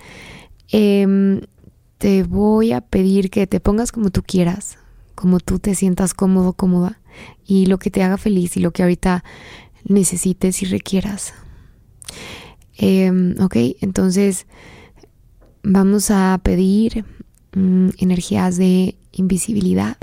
Eh, 0.72 1.40
te 1.98 2.24
voy 2.24 2.72
a 2.72 2.82
pedir 2.82 3.30
que 3.30 3.48
te 3.48 3.60
pongas 3.60 3.92
como 3.92 4.10
tú 4.10 4.22
quieras, 4.22 4.78
como 5.16 5.40
tú 5.40 5.60
te 5.60 5.76
sientas 5.76 6.14
cómodo, 6.14 6.54
cómoda, 6.54 7.00
y 7.46 7.68
lo 7.68 7.80
que 7.80 7.90
te 7.90 8.04
haga 8.04 8.18
feliz 8.18 8.58
y 8.58 8.60
lo 8.60 8.72
que 8.72 8.84
ahorita 8.84 9.24
necesites 9.86 10.62
y 10.62 10.66
requieras. 10.66 11.34
Em, 12.78 13.36
ok, 13.40 13.56
entonces 13.82 14.46
vamos 15.64 16.12
a 16.12 16.40
pedir 16.44 17.06
mm, 17.56 17.90
energías 17.98 18.58
de 18.58 18.96
invisibilidad, 19.12 19.98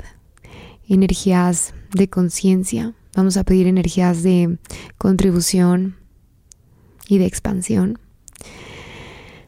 energías 0.87 1.73
de 1.93 2.09
conciencia, 2.09 2.93
vamos 3.15 3.37
a 3.37 3.45
pedir 3.45 3.67
energías 3.67 4.23
de 4.23 4.57
contribución 4.97 5.95
y 7.07 7.19
de 7.19 7.25
expansión. 7.25 7.99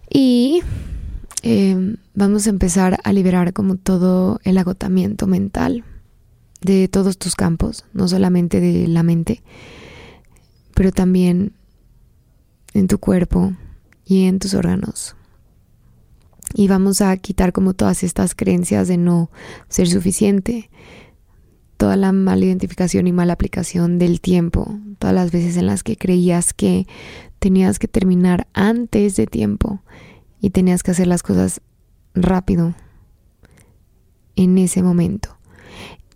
Y 0.09 0.62
Em, 1.47 1.97
vamos 2.15 2.47
a 2.47 2.50
empezar 2.50 3.00
a 3.03 3.13
liberar 3.13 3.53
como 3.53 3.75
todo 3.75 4.39
el 4.43 4.57
agotamiento 4.57 5.27
mental 5.27 5.83
de 6.59 6.88
todos 6.88 7.19
tus 7.19 7.35
campos, 7.35 7.85
no 7.93 8.07
solamente 8.07 8.59
de 8.59 8.88
la 8.88 9.03
mente, 9.03 9.43
pero 10.74 10.91
también 10.91 11.53
en 12.74 12.88
tu 12.88 12.97
cuerpo 12.97 13.53
y 14.07 14.25
en 14.25 14.39
tus 14.39 14.55
órganos. 14.55 15.15
Y 16.53 16.67
vamos 16.67 17.01
a 17.01 17.15
quitar 17.17 17.51
como 17.51 17.73
todas 17.73 18.03
estas 18.03 18.35
creencias 18.35 18.87
de 18.87 18.97
no 18.97 19.29
ser 19.67 19.87
suficiente, 19.87 20.69
toda 21.77 21.95
la 21.95 22.11
mala 22.11 22.45
identificación 22.45 23.07
y 23.07 23.11
mala 23.11 23.33
aplicación 23.33 23.97
del 23.99 24.21
tiempo, 24.21 24.77
todas 24.99 25.15
las 25.15 25.31
veces 25.31 25.57
en 25.57 25.65
las 25.65 25.83
que 25.83 25.97
creías 25.97 26.53
que 26.53 26.87
tenías 27.39 27.79
que 27.79 27.87
terminar 27.87 28.47
antes 28.53 29.15
de 29.15 29.27
tiempo 29.27 29.81
y 30.39 30.51
tenías 30.51 30.83
que 30.83 30.91
hacer 30.91 31.07
las 31.07 31.23
cosas 31.23 31.61
rápido 32.13 32.75
en 34.35 34.57
ese 34.57 34.81
momento. 34.81 35.37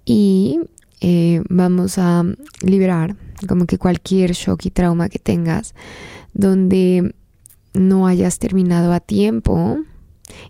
Y 0.06 0.62
eh, 1.02 1.42
vamos 1.50 1.98
a 1.98 2.24
liberar 2.62 3.16
como 3.48 3.66
que 3.66 3.78
cualquier 3.78 4.32
shock 4.34 4.66
y 4.66 4.72
trauma 4.72 5.10
que 5.10 5.20
tengas 5.20 5.74
donde 6.34 7.16
no 7.74 8.08
hayas 8.08 8.40
terminado 8.40 8.92
a 8.92 9.00
tiempo 9.00 9.78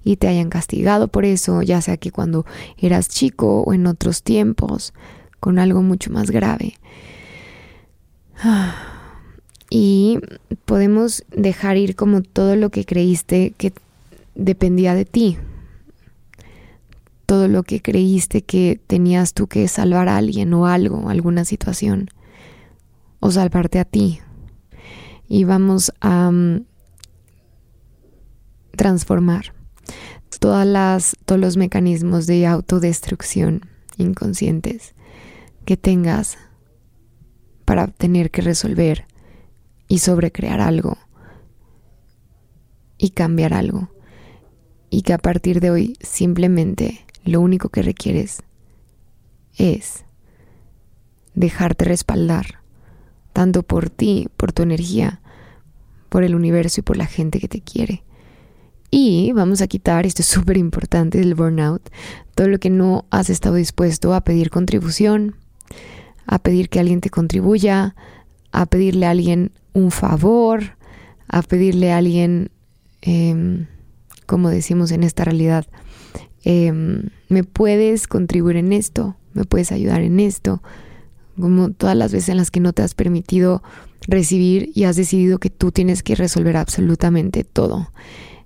y 0.03 0.17
te 0.17 0.27
hayan 0.27 0.50
castigado 0.50 1.07
por 1.07 1.25
eso, 1.25 1.62
ya 1.62 1.81
sea 1.81 1.98
que 1.98 2.12
cuando 2.12 2.45
eras 2.77 3.09
chico 3.09 3.62
o 3.62 3.74
en 3.74 3.88
otros 3.88 4.24
tiempos, 4.24 4.93
con 5.39 5.59
algo 5.59 5.81
mucho 5.81 6.12
más 6.12 6.31
grave. 6.31 6.75
y 9.69 10.19
podemos 10.65 11.24
dejar 11.36 11.77
ir 11.77 11.95
como 11.95 12.21
todo 12.21 12.55
lo 12.55 12.69
que 12.69 12.86
creíste 12.86 13.53
que 13.57 13.74
dependía 14.36 14.95
de 14.95 15.05
ti, 15.05 15.38
todo 17.25 17.48
lo 17.48 17.63
que 17.63 17.81
creíste 17.81 18.41
que 18.41 18.79
tenías 18.88 19.33
tú 19.33 19.48
que 19.48 19.67
salvar 19.67 20.09
a 20.09 20.17
alguien 20.17 20.53
o 20.53 20.65
algo, 20.65 21.09
alguna 21.09 21.45
situación, 21.45 22.09
o 23.19 23.29
salvarte 23.29 23.79
a 23.79 23.86
ti. 23.86 24.19
Y 25.27 25.43
vamos 25.43 25.93
a 26.01 26.31
mm, 26.31 26.65
transformar 28.75 29.53
todas 30.39 30.65
las, 30.65 31.15
todos 31.25 31.39
los 31.39 31.58
mecanismos 31.58 32.25
de 32.25 32.48
autodestrucción 32.48 33.62
inconscientes 33.98 34.96
que 35.65 35.77
tengas 35.77 36.38
para 37.65 37.88
tener 37.88 38.31
que 38.31 38.41
resolver 38.41 39.05
y 39.88 40.00
sobrecrear 40.00 40.62
algo 40.62 40.98
y 42.98 43.12
cambiar 43.12 43.53
algo. 43.53 43.89
Y 44.89 45.03
que 45.03 45.13
a 45.13 45.17
partir 45.17 45.60
de 45.60 45.72
hoy 45.72 45.96
simplemente 46.01 47.05
lo 47.24 47.41
único 47.41 47.69
que 47.69 47.81
requieres 47.81 48.41
es 49.55 50.05
dejarte 51.36 51.86
respaldar, 51.86 52.62
tanto 53.34 53.63
por 53.63 53.89
ti, 53.89 54.29
por 54.36 54.51
tu 54.51 54.63
energía, 54.63 55.22
por 56.10 56.24
el 56.24 56.34
universo 56.34 56.81
y 56.81 56.84
por 56.84 56.98
la 56.98 57.05
gente 57.05 57.39
que 57.39 57.48
te 57.48 57.62
quiere. 57.62 58.03
Y 58.91 59.31
vamos 59.34 59.62
a 59.62 59.67
quitar, 59.67 60.05
esto 60.05 60.22
es 60.22 60.27
súper 60.27 60.58
importante 60.58 61.19
del 61.19 61.36
burnout, 61.36 61.89
todo 62.34 62.48
lo 62.48 62.60
que 62.60 62.69
no 62.69 63.05
has 63.12 63.29
estado 63.29 63.55
dispuesto 63.55 64.13
a 64.13 64.22
pedir 64.22 64.50
contribución, 64.50 65.36
a 66.25 66.39
pedir 66.39 66.69
que 66.69 66.79
alguien 66.79 67.01
te 67.01 67.10
contribuya, 67.10 67.96
a 68.51 68.65
pedirle 68.65 69.05
a 69.05 69.12
alguien 69.12 69.51
un 69.74 69.91
favor, 69.91 70.75
a 71.27 71.41
pedirle 71.43 71.91
a 71.91 71.98
alguien, 71.98 72.50
em, 73.01 73.67
como 74.25 74.50
decimos 74.50 74.91
en 74.91 75.03
esta 75.03 75.24
realidad, 75.24 75.67
em, 76.43 77.10
me 77.29 77.43
puedes 77.43 78.08
contribuir 78.08 78.58
en 78.58 78.74
esto, 78.74 79.15
me 79.34 79.43
puedes 79.43 79.72
ayudar 79.72 80.01
en 80.01 80.19
esto, 80.19 80.63
como 81.39 81.69
todas 81.72 81.96
las 81.96 82.12
veces 82.12 82.29
en 82.29 82.38
las 82.38 82.51
que 82.51 82.60
no 82.60 82.74
te 82.74 82.81
has 82.81 82.96
permitido 82.96 83.62
recibir 84.08 84.72
y 84.74 84.86
has 84.86 84.96
decidido 84.96 85.38
que 85.38 85.50
tú 85.50 85.72
tienes 85.72 86.01
que 86.01 86.15
resolver 86.15 86.58
absolutamente 86.58 87.43
todo. 87.43 87.91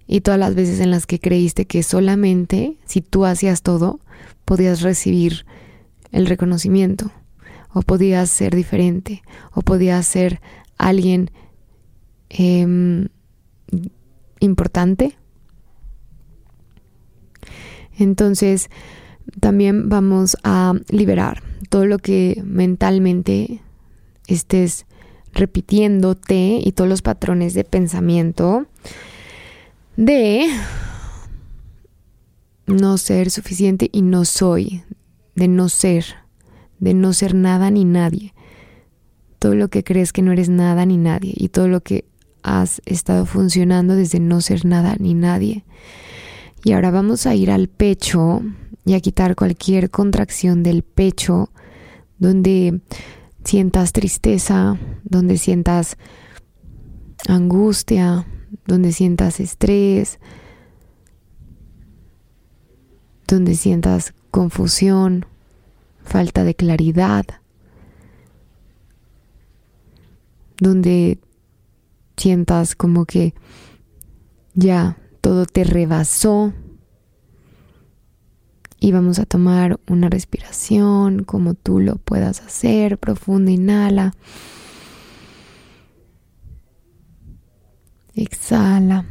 Y 0.08 0.22
todas 0.22 0.40
las 0.40 0.56
veces 0.56 0.80
en 0.80 0.92
las 0.92 1.08
que 1.08 1.20
creíste 1.20 1.66
que 1.66 1.84
solamente 1.84 2.78
si 2.86 3.02
tú 3.02 3.26
hacías 3.26 3.62
todo, 3.62 4.00
podías 4.46 4.82
recibir 4.82 5.46
el 6.12 6.28
reconocimiento, 6.28 7.12
o 7.74 7.82
podías 7.82 8.30
ser 8.30 8.56
diferente, 8.56 9.24
o 9.54 9.62
podías 9.62 10.06
ser 10.06 10.42
alguien 10.78 11.32
em, 12.30 13.08
importante. 14.40 15.18
Entonces, 17.98 18.70
también 19.40 19.90
vamos 19.90 20.38
a 20.44 20.74
liberar 20.90 21.42
todo 21.70 21.86
lo 21.86 21.98
que 21.98 22.42
mentalmente 22.46 23.62
estés 24.28 24.86
repitiéndote 25.34 26.60
y 26.64 26.72
todos 26.74 26.90
los 26.90 27.02
patrones 27.02 27.54
de 27.54 27.64
pensamiento 27.64 28.68
de 29.98 30.48
no 32.66 32.98
ser 32.98 33.30
suficiente 33.30 33.90
y 33.92 34.02
no 34.02 34.26
soy, 34.26 34.84
de 35.36 35.48
no 35.48 35.70
ser, 35.70 36.06
de 36.80 36.94
no 36.94 37.14
ser 37.14 37.36
nada 37.36 37.72
ni 37.72 37.86
nadie 37.86 38.34
todo 39.44 39.56
lo 39.56 39.68
que 39.68 39.84
crees 39.84 40.14
que 40.14 40.22
no 40.22 40.32
eres 40.32 40.48
nada 40.48 40.86
ni 40.86 40.96
nadie 40.96 41.34
y 41.36 41.50
todo 41.50 41.68
lo 41.68 41.82
que 41.82 42.06
has 42.44 42.82
estado 42.86 43.26
funcionando 43.26 43.94
desde 43.94 44.22
no 44.22 44.40
ser 44.40 44.64
nada 44.64 44.96
ni 44.98 45.16
nadie. 45.16 45.66
Y 46.64 46.72
ahora 46.72 46.92
vamos 46.92 47.28
a 47.28 47.36
ir 47.36 47.52
al 47.52 47.68
pecho 47.68 48.42
y 48.86 48.94
a 48.94 49.02
quitar 49.02 49.36
cualquier 49.36 49.90
contracción 49.90 50.64
del 50.64 50.82
pecho 50.82 51.50
donde 52.20 52.80
sientas 53.44 53.92
tristeza, 53.92 54.78
donde 55.04 55.38
sientas 55.38 55.98
angustia, 57.28 58.26
donde 58.66 58.92
sientas 58.92 59.40
estrés, 59.40 60.20
donde 63.28 63.56
sientas 63.56 64.14
confusión, 64.32 65.26
falta 66.04 66.44
de 66.44 66.56
claridad. 66.56 67.26
donde 70.64 71.20
sientas 72.18 72.76
como 72.76 73.06
que 73.06 73.34
ya 74.54 74.98
todo 75.22 75.46
te 75.46 75.64
rebasó. 75.64 76.54
Y 78.80 78.92
vamos 78.92 79.20
a 79.20 79.26
tomar 79.26 79.80
una 79.88 80.10
respiración 80.10 81.24
como 81.24 81.54
tú 81.54 81.80
lo 81.80 81.96
puedas 81.96 82.42
hacer, 82.42 82.98
profunda, 82.98 83.52
inhala. 83.52 84.14
Exhala. 88.16 89.06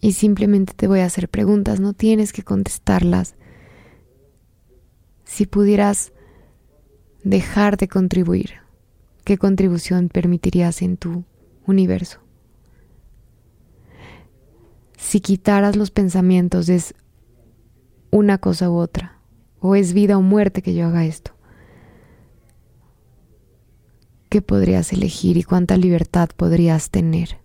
Y 0.00 0.12
simplemente 0.12 0.74
te 0.74 0.88
voy 0.88 1.00
a 1.00 1.06
hacer 1.06 1.28
preguntas, 1.28 1.80
no 1.80 1.92
tienes 1.92 2.32
que 2.32 2.42
contestarlas. 2.42 3.36
Si 5.24 5.46
pudieras 5.46 6.12
dejar 7.24 7.76
de 7.76 7.88
contribuir, 7.88 8.54
¿qué 9.24 9.38
contribución 9.38 10.08
permitirías 10.08 10.82
en 10.82 10.96
tu 10.96 11.24
universo? 11.66 12.20
Si 14.96 15.20
quitaras 15.20 15.76
los 15.76 15.90
pensamientos, 15.90 16.68
¿es 16.68 16.94
una 18.10 18.38
cosa 18.38 18.70
u 18.70 18.74
otra? 18.74 19.18
¿O 19.60 19.74
es 19.76 19.92
vida 19.92 20.16
o 20.18 20.22
muerte 20.22 20.62
que 20.62 20.74
yo 20.74 20.86
haga 20.86 21.04
esto? 21.04 21.32
¿Qué 24.32 24.40
podrías 24.40 24.94
elegir 24.94 25.36
y 25.36 25.42
cuánta 25.42 25.76
libertad 25.76 26.30
podrías 26.34 26.88
tener? 26.88 27.36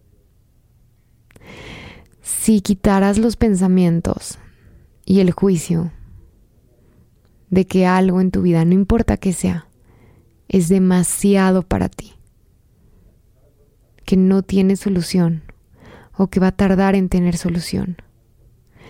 Si 2.21 2.61
quitaras 2.61 3.17
los 3.17 3.35
pensamientos 3.35 4.39
y 5.03 5.19
el 5.19 5.31
juicio 5.31 5.91
de 7.49 7.67
que 7.67 7.85
algo 7.85 8.21
en 8.21 8.31
tu 8.31 8.41
vida, 8.41 8.63
no 8.63 8.71
importa 8.71 9.17
que 9.17 9.33
sea, 9.33 9.67
es 10.47 10.69
demasiado 10.69 11.61
para 11.61 11.89
ti, 11.89 12.13
que 14.05 14.15
no 14.15 14.41
tiene 14.41 14.77
solución 14.77 15.43
o 16.15 16.27
que 16.27 16.39
va 16.39 16.47
a 16.47 16.55
tardar 16.55 16.95
en 16.95 17.09
tener 17.09 17.35
solución. 17.35 17.97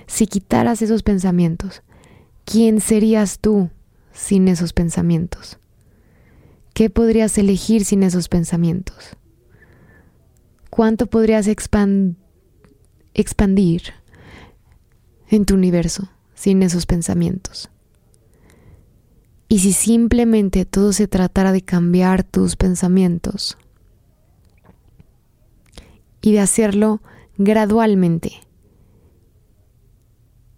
Si 0.05 0.27
quitaras 0.27 0.83
esos 0.83 1.01
pensamientos, 1.01 1.81
¿quién 2.45 2.79
serías 2.79 3.39
tú 3.39 3.71
sin 4.11 4.49
esos 4.49 4.73
pensamientos? 4.73 5.57
¿Qué 6.77 6.91
podrías 6.91 7.35
elegir 7.39 7.85
sin 7.85 8.03
esos 8.03 8.29
pensamientos? 8.29 9.17
¿Cuánto 10.69 11.07
podrías 11.07 11.47
expandir 11.47 12.15
en 15.27 15.45
tu 15.47 15.55
universo 15.55 16.07
sin 16.35 16.61
esos 16.61 16.85
pensamientos? 16.85 17.71
Y 19.49 19.57
si 19.57 19.73
simplemente 19.73 20.65
todo 20.65 20.93
se 20.93 21.07
tratara 21.07 21.51
de 21.51 21.63
cambiar 21.63 22.23
tus 22.23 22.55
pensamientos 22.55 23.57
y 26.21 26.33
de 26.33 26.41
hacerlo 26.41 27.01
gradualmente, 27.39 28.33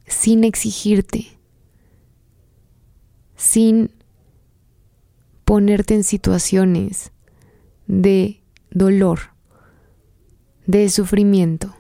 sin 0.06 0.44
exigirte, 0.44 1.40
sin 3.38 3.94
ponerte 5.50 5.96
en 5.96 6.03
situaciones 6.03 7.12
de 7.88 8.44
dolor, 8.70 9.32
de 10.68 10.88
sufrimiento, 10.89 11.75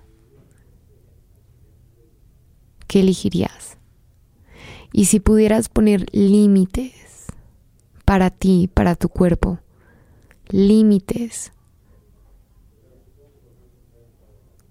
¿qué 2.87 3.01
elegirías? 3.01 3.77
Y 4.91 5.05
si 5.05 5.19
pudieras 5.19 5.69
poner 5.69 6.07
límites 6.13 7.27
para 8.05 8.31
ti, 8.31 8.71
para 8.73 8.95
tu 8.95 9.07
cuerpo, 9.07 9.59
límites, 10.47 11.51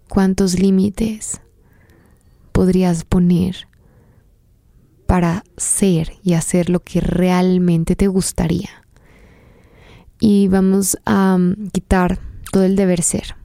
¿cuántos 0.09 0.59
límites 0.59 1.41
podrías 2.51 3.05
poner 3.05 3.69
para 5.07 5.45
ser 5.57 6.15
y 6.25 6.33
hacer 6.33 6.69
lo 6.69 6.81
que 6.81 7.01
realmente 7.01 7.95
te 7.95 8.09
gustaría? 8.09 8.88
Y 10.21 10.49
vamos 10.49 10.99
a 11.05 11.39
mm, 11.39 11.69
quitar 11.73 12.19
todo 12.51 12.65
el 12.65 12.77
deber 12.77 13.03
ser, 13.03 13.37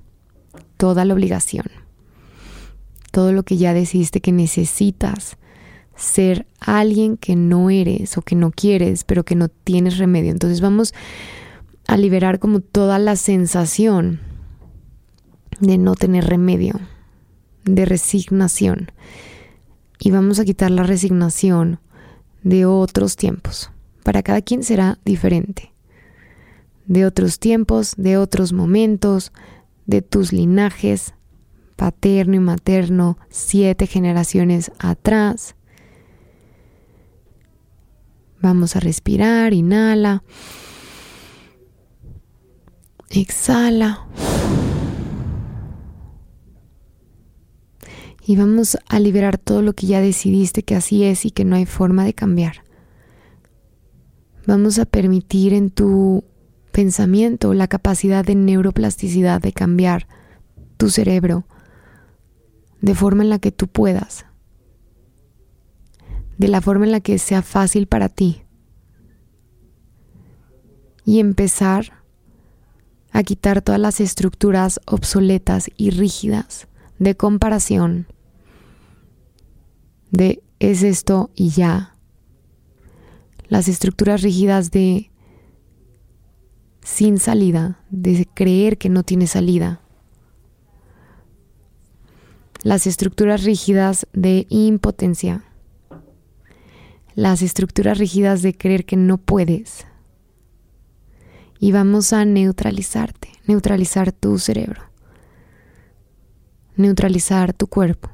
toda 0.78 1.06
la 1.06 1.14
obligación, 1.14 1.66
todo 3.12 3.32
lo 3.32 3.44
que 3.44 3.58
ya 3.58 3.74
decidiste 3.74 4.22
que 4.22 4.32
necesitas 4.32 5.38
ser 5.96 6.48
alguien 6.60 7.18
que 7.18 7.36
no 7.36 7.70
eres 7.70 8.18
o 8.18 8.22
que 8.22 8.36
no 8.36 8.52
quieres, 8.52 9.04
pero 9.04 9.24
que 9.24 9.36
no 9.36 9.50
tienes 9.50 9.98
remedio. 9.98 10.32
Entonces 10.32 10.62
vamos 10.62 10.94
a 11.88 11.98
liberar 11.98 12.40
como 12.40 12.62
toda 12.62 12.98
la 12.98 13.16
sensación 13.16 14.20
de 15.60 15.78
no 15.78 15.94
tener 15.94 16.26
remedio, 16.26 16.80
de 17.66 17.86
resignación. 17.86 18.92
Y 20.00 20.10
vamos 20.12 20.40
a 20.40 20.46
quitar 20.46 20.72
la 20.72 20.84
resignación 20.84 21.80
de 22.42 22.66
otros 22.66 23.16
tiempos. 23.16 23.70
Para 24.04 24.24
cada 24.24 24.42
quien 24.42 24.64
será 24.64 24.98
diferente 25.06 25.73
de 26.86 27.06
otros 27.06 27.40
tiempos, 27.40 27.94
de 27.98 28.18
otros 28.18 28.54
momentos, 28.54 29.32
de 29.86 30.02
tus 30.02 30.34
linajes 30.34 31.14
paterno 31.76 32.36
y 32.36 32.40
materno 32.40 33.18
siete 33.30 33.88
generaciones 33.88 34.72
atrás. 34.80 35.56
Vamos 38.42 38.76
a 38.76 38.80
respirar, 38.80 39.54
inhala, 39.54 40.24
exhala. 43.10 44.08
Y 48.26 48.38
vamos 48.38 48.78
a 48.88 49.00
liberar 49.00 49.38
todo 49.38 49.62
lo 49.62 49.74
que 49.74 49.88
ya 49.88 50.00
decidiste 50.00 50.64
que 50.64 50.76
así 50.76 51.04
es 51.04 51.26
y 51.26 51.32
que 51.32 51.44
no 51.44 51.58
hay 51.58 51.66
forma 51.66 52.06
de 52.06 52.14
cambiar. 52.14 52.64
Vamos 54.46 54.80
a 54.80 54.86
permitir 54.86 55.54
en 55.54 55.70
tu 55.70 56.24
pensamiento, 56.74 57.54
la 57.54 57.70
capacidad 57.70 58.26
de 58.26 58.36
neuroplasticidad 58.36 59.42
de 59.42 59.54
cambiar 59.54 60.08
tu 60.76 60.90
cerebro 60.90 61.46
de 62.82 62.96
forma 62.96 63.24
en 63.24 63.30
la 63.30 63.40
que 63.40 63.54
tú 63.54 63.70
puedas, 63.70 64.26
de 66.38 66.50
la 66.50 66.60
forma 66.60 66.84
en 66.86 66.92
la 66.92 67.00
que 67.00 67.18
sea 67.20 67.42
fácil 67.42 67.88
para 67.88 68.10
ti 68.10 68.44
y 71.06 71.20
empezar 71.20 72.04
a 73.12 73.24
quitar 73.24 73.62
todas 73.62 73.80
las 73.80 74.02
estructuras 74.02 74.82
obsoletas 74.86 75.70
y 75.78 75.92
rígidas 75.92 76.68
de 77.00 77.16
comparación, 77.16 78.08
de 80.12 80.44
es 80.60 80.82
esto 80.84 81.30
y 81.36 81.50
ya, 81.50 81.96
las 83.48 83.68
estructuras 83.68 84.24
rígidas 84.24 84.72
de 84.72 85.13
sin 86.84 87.18
salida, 87.18 87.80
de 87.90 88.28
creer 88.34 88.78
que 88.78 88.90
no 88.90 89.04
tiene 89.04 89.28
salida. 89.28 89.82
Las 92.62 92.88
estructuras 92.88 93.44
rígidas 93.44 94.08
de 94.14 94.46
impotencia. 94.50 95.44
Las 97.16 97.42
estructuras 97.42 97.98
rígidas 97.98 98.42
de 98.42 98.56
creer 98.58 98.86
que 98.86 98.98
no 98.98 99.18
puedes. 99.18 99.86
Y 101.60 101.72
vamos 101.72 102.12
a 102.12 102.26
neutralizarte, 102.26 103.30
neutralizar 103.48 104.12
tu 104.12 104.38
cerebro, 104.38 104.82
neutralizar 106.76 107.54
tu 107.54 107.68
cuerpo, 107.68 108.10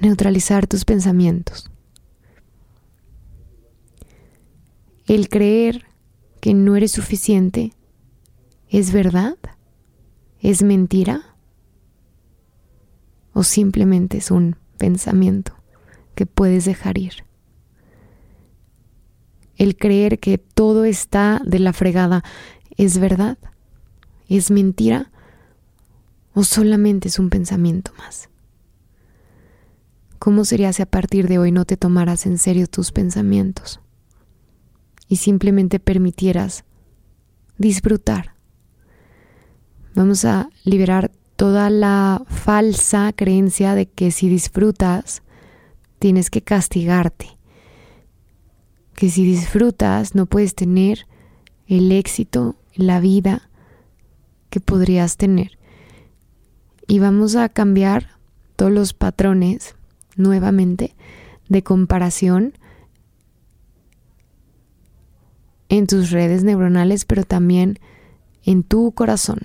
neutralizar 0.00 0.66
tus 0.66 0.86
pensamientos. 0.86 1.70
El 5.06 5.28
creer 5.28 5.89
que 6.40 6.54
no 6.54 6.76
eres 6.76 6.92
suficiente 6.92 7.72
es 8.68 8.92
verdad? 8.92 9.36
¿Es 10.40 10.62
mentira? 10.62 11.36
¿O 13.32 13.42
simplemente 13.42 14.18
es 14.18 14.30
un 14.30 14.56
pensamiento 14.78 15.54
que 16.14 16.26
puedes 16.26 16.64
dejar 16.64 16.98
ir? 16.98 17.24
El 19.56 19.76
creer 19.76 20.18
que 20.18 20.38
todo 20.38 20.84
está 20.84 21.42
de 21.44 21.58
la 21.58 21.72
fregada 21.72 22.24
es 22.76 22.98
verdad? 22.98 23.36
¿Es 24.28 24.50
mentira? 24.50 25.10
¿O 26.32 26.44
solamente 26.44 27.08
es 27.08 27.18
un 27.18 27.28
pensamiento 27.28 27.92
más? 27.98 28.30
¿Cómo 30.18 30.44
sería 30.44 30.72
si 30.72 30.82
a 30.82 30.86
partir 30.86 31.28
de 31.28 31.38
hoy 31.38 31.50
no 31.50 31.64
te 31.64 31.76
tomaras 31.76 32.24
en 32.26 32.38
serio 32.38 32.66
tus 32.66 32.92
pensamientos? 32.92 33.80
Y 35.10 35.16
simplemente 35.16 35.80
permitieras 35.80 36.64
disfrutar. 37.58 38.36
Vamos 39.94 40.24
a 40.24 40.48
liberar 40.64 41.10
toda 41.34 41.68
la 41.68 42.22
falsa 42.28 43.12
creencia 43.12 43.74
de 43.74 43.86
que 43.86 44.12
si 44.12 44.28
disfrutas 44.28 45.22
tienes 45.98 46.30
que 46.30 46.42
castigarte, 46.42 47.36
que 48.94 49.10
si 49.10 49.24
disfrutas 49.24 50.14
no 50.14 50.26
puedes 50.26 50.54
tener 50.54 51.08
el 51.66 51.90
éxito, 51.90 52.54
la 52.76 53.00
vida 53.00 53.50
que 54.48 54.60
podrías 54.60 55.16
tener. 55.16 55.58
Y 56.86 57.00
vamos 57.00 57.34
a 57.34 57.48
cambiar 57.48 58.10
todos 58.54 58.70
los 58.70 58.94
patrones 58.94 59.74
nuevamente 60.16 60.94
de 61.48 61.64
comparación 61.64 62.54
en 65.80 65.86
tus 65.86 66.10
redes 66.10 66.44
neuronales, 66.44 67.04
pero 67.04 67.24
también 67.24 67.78
en 68.44 68.62
tu 68.62 68.92
corazón. 68.92 69.40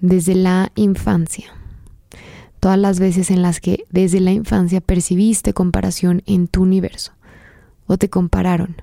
desde 0.00 0.34
la 0.34 0.72
infancia. 0.76 1.52
Todas 2.58 2.78
las 2.78 2.98
veces 2.98 3.30
en 3.30 3.42
las 3.42 3.60
que 3.60 3.84
desde 3.90 4.20
la 4.20 4.32
infancia 4.32 4.80
percibiste 4.80 5.52
comparación 5.52 6.22
en 6.24 6.48
tu 6.48 6.62
universo 6.62 7.12
o 7.86 7.98
te 7.98 8.08
compararon 8.08 8.76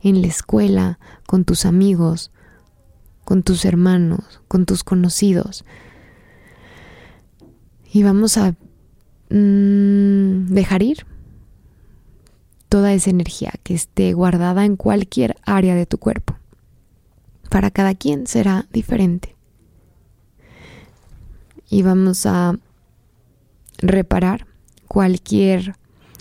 en 0.00 0.22
la 0.22 0.28
escuela, 0.28 1.00
con 1.26 1.44
tus 1.44 1.66
amigos, 1.66 2.30
con 3.24 3.42
tus 3.42 3.64
hermanos, 3.64 4.40
con 4.46 4.64
tus 4.64 4.84
conocidos. 4.84 5.64
Y 7.92 8.04
vamos 8.04 8.36
a 8.36 8.52
mm, 9.30 10.46
dejar 10.54 10.84
ir 10.84 11.04
toda 12.70 12.94
esa 12.94 13.10
energía 13.10 13.52
que 13.64 13.74
esté 13.74 14.14
guardada 14.14 14.64
en 14.64 14.76
cualquier 14.76 15.36
área 15.44 15.74
de 15.74 15.86
tu 15.86 15.98
cuerpo. 15.98 16.36
Para 17.50 17.70
cada 17.72 17.94
quien 17.96 18.28
será 18.28 18.66
diferente. 18.72 19.36
Y 21.68 21.82
vamos 21.82 22.26
a 22.26 22.56
reparar 23.78 24.46
cualquier 24.86 25.74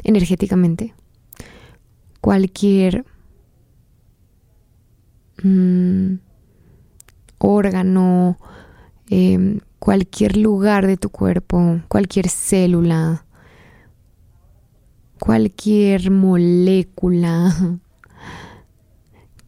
energéticamente, 0.04 0.96
cualquier 2.20 3.06
mm, 5.44 6.16
órgano, 7.38 8.40
em, 9.08 9.60
cualquier 9.78 10.36
lugar 10.36 10.88
de 10.88 10.98
tu 10.98 11.10
cuerpo, 11.10 11.82
cualquier 11.88 12.28
célula, 12.28 13.26
cualquier 15.20 16.12
molécula 16.12 17.56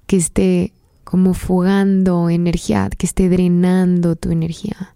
que 0.06 0.18
esté 0.18 0.74
como 1.04 1.34
fugando 1.34 2.30
energía, 2.30 2.90
que 2.98 3.06
esté 3.06 3.30
drenando 3.30 4.16
tu 4.16 4.32
energía. 4.32 4.96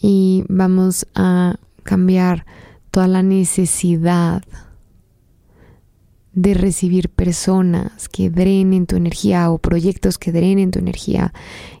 Y 0.00 0.44
vamos 0.48 1.06
a 1.14 1.56
cambiar 1.82 2.44
toda 2.90 3.06
la 3.06 3.22
necesidad 3.22 4.42
de 6.32 6.54
recibir 6.54 7.08
personas 7.08 8.08
que 8.08 8.30
drenen 8.30 8.86
tu 8.86 8.96
energía 8.96 9.50
o 9.50 9.58
proyectos 9.58 10.18
que 10.18 10.32
drenen 10.32 10.70
tu 10.70 10.78
energía 10.78 11.32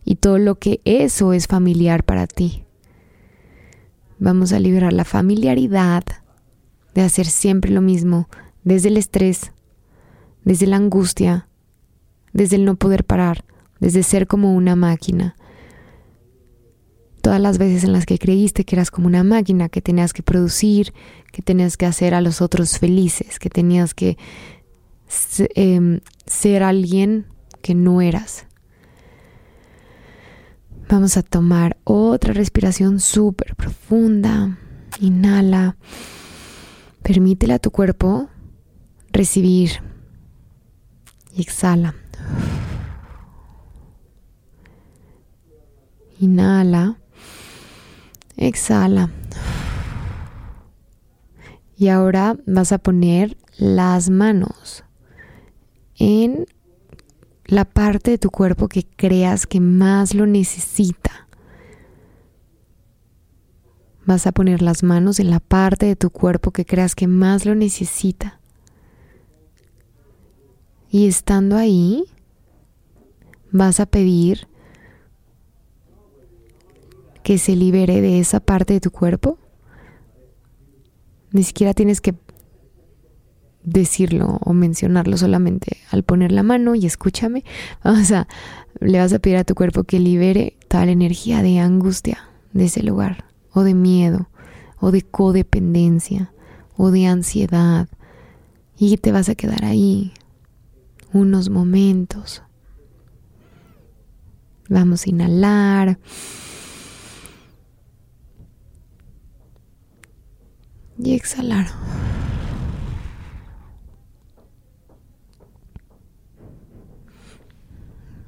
y 0.04 0.16
todo 0.16 0.38
lo 0.38 0.58
que 0.58 0.80
eso 0.84 1.32
es 1.32 1.46
familiar 1.46 2.04
para 2.04 2.26
ti. 2.26 2.64
Vamos 4.18 4.52
a 4.52 4.60
liberar 4.60 4.92
la 4.92 5.04
familiaridad 5.04 6.04
de 6.94 7.02
hacer 7.02 7.26
siempre 7.26 7.70
lo 7.70 7.80
mismo, 7.80 8.28
desde 8.64 8.88
el 8.88 8.96
estrés, 8.96 9.52
desde 10.44 10.66
la 10.66 10.76
angustia, 10.76 11.48
desde 12.32 12.56
el 12.56 12.64
no 12.64 12.76
poder 12.76 13.04
parar, 13.04 13.44
desde 13.80 14.02
ser 14.02 14.26
como 14.26 14.54
una 14.54 14.76
máquina. 14.76 15.36
Todas 17.22 17.40
las 17.40 17.58
veces 17.58 17.84
en 17.84 17.92
las 17.92 18.06
que 18.06 18.18
creíste 18.18 18.64
que 18.64 18.76
eras 18.76 18.90
como 18.90 19.06
una 19.06 19.24
máquina, 19.24 19.68
que 19.68 19.82
tenías 19.82 20.12
que 20.12 20.22
producir, 20.22 20.94
que 21.32 21.42
tenías 21.42 21.76
que 21.76 21.86
hacer 21.86 22.14
a 22.14 22.20
los 22.20 22.40
otros 22.40 22.78
felices, 22.78 23.38
que 23.38 23.50
tenías 23.50 23.94
que 23.94 24.16
em, 25.54 26.00
ser 26.26 26.62
alguien 26.62 27.26
que 27.62 27.74
no 27.74 28.00
eras. 28.00 28.46
Vamos 30.88 31.16
a 31.16 31.22
tomar 31.22 31.76
otra 31.84 32.32
respiración 32.32 33.00
súper 33.00 33.54
profunda. 33.54 34.58
Inhala. 35.00 35.76
Permítele 37.02 37.54
a 37.54 37.58
tu 37.58 37.70
cuerpo 37.70 38.28
recibir 39.12 39.82
y 41.34 41.42
exhala. 41.42 41.94
Inhala. 46.20 46.98
Exhala. 48.36 49.10
Y 51.76 51.88
ahora 51.88 52.36
vas 52.46 52.72
a 52.72 52.78
poner 52.78 53.38
las 53.56 54.10
manos 54.10 54.84
en 55.96 56.46
la 57.46 57.64
parte 57.64 58.12
de 58.12 58.18
tu 58.18 58.30
cuerpo 58.30 58.68
que 58.68 58.86
creas 58.86 59.46
que 59.46 59.60
más 59.60 60.14
lo 60.14 60.26
necesita. 60.26 61.28
Vas 64.06 64.26
a 64.26 64.32
poner 64.32 64.62
las 64.62 64.82
manos 64.82 65.20
en 65.20 65.30
la 65.30 65.40
parte 65.40 65.86
de 65.86 65.96
tu 65.96 66.10
cuerpo 66.10 66.50
que 66.50 66.64
creas 66.64 66.94
que 66.94 67.06
más 67.06 67.44
lo 67.44 67.54
necesita. 67.54 68.40
Y 70.90 71.06
estando 71.06 71.56
ahí, 71.56 72.04
vas 73.52 73.78
a 73.78 73.86
pedir 73.86 74.48
que 77.22 77.38
se 77.38 77.54
libere 77.54 78.00
de 78.00 78.18
esa 78.18 78.40
parte 78.40 78.72
de 78.72 78.80
tu 78.80 78.90
cuerpo. 78.90 79.38
Ni 81.32 81.44
siquiera 81.44 81.74
tienes 81.74 82.00
que 82.00 82.14
decirlo 83.62 84.38
o 84.40 84.52
mencionarlo 84.52 85.16
solamente 85.16 85.76
al 85.90 86.02
poner 86.02 86.32
la 86.32 86.42
mano 86.42 86.74
y 86.74 86.86
escúchame. 86.86 87.44
Vamos 87.84 88.10
a, 88.10 88.26
le 88.80 88.98
vas 88.98 89.12
a 89.12 89.18
pedir 89.18 89.36
a 89.36 89.44
tu 89.44 89.54
cuerpo 89.54 89.84
que 89.84 90.00
libere 90.00 90.56
toda 90.66 90.86
la 90.86 90.92
energía 90.92 91.42
de 91.42 91.60
angustia 91.60 92.30
de 92.52 92.64
ese 92.64 92.82
lugar 92.82 93.29
o 93.52 93.62
de 93.62 93.74
miedo, 93.74 94.28
o 94.78 94.90
de 94.90 95.02
codependencia, 95.02 96.32
o 96.76 96.90
de 96.90 97.06
ansiedad. 97.06 97.88
Y 98.76 98.96
te 98.96 99.12
vas 99.12 99.28
a 99.28 99.34
quedar 99.34 99.64
ahí 99.64 100.12
unos 101.12 101.50
momentos. 101.50 102.42
Vamos 104.68 105.06
a 105.06 105.10
inhalar. 105.10 105.98
Y 110.98 111.14
exhalar. 111.14 111.66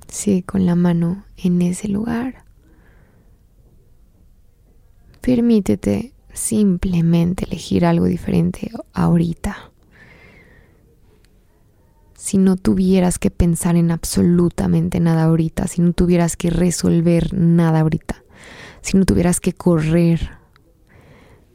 Sigue 0.08 0.42
con 0.42 0.66
la 0.66 0.74
mano 0.74 1.24
en 1.36 1.62
ese 1.62 1.88
lugar. 1.88 2.44
Permítete 5.22 6.14
simplemente 6.32 7.44
elegir 7.44 7.86
algo 7.86 8.06
diferente 8.06 8.72
ahorita. 8.92 9.70
Si 12.16 12.38
no 12.38 12.56
tuvieras 12.56 13.20
que 13.20 13.30
pensar 13.30 13.76
en 13.76 13.92
absolutamente 13.92 14.98
nada 14.98 15.24
ahorita, 15.24 15.68
si 15.68 15.80
no 15.80 15.92
tuvieras 15.92 16.36
que 16.36 16.50
resolver 16.50 17.34
nada 17.34 17.80
ahorita, 17.80 18.24
si 18.80 18.96
no 18.96 19.04
tuvieras 19.04 19.38
que 19.38 19.52
correr, 19.52 20.38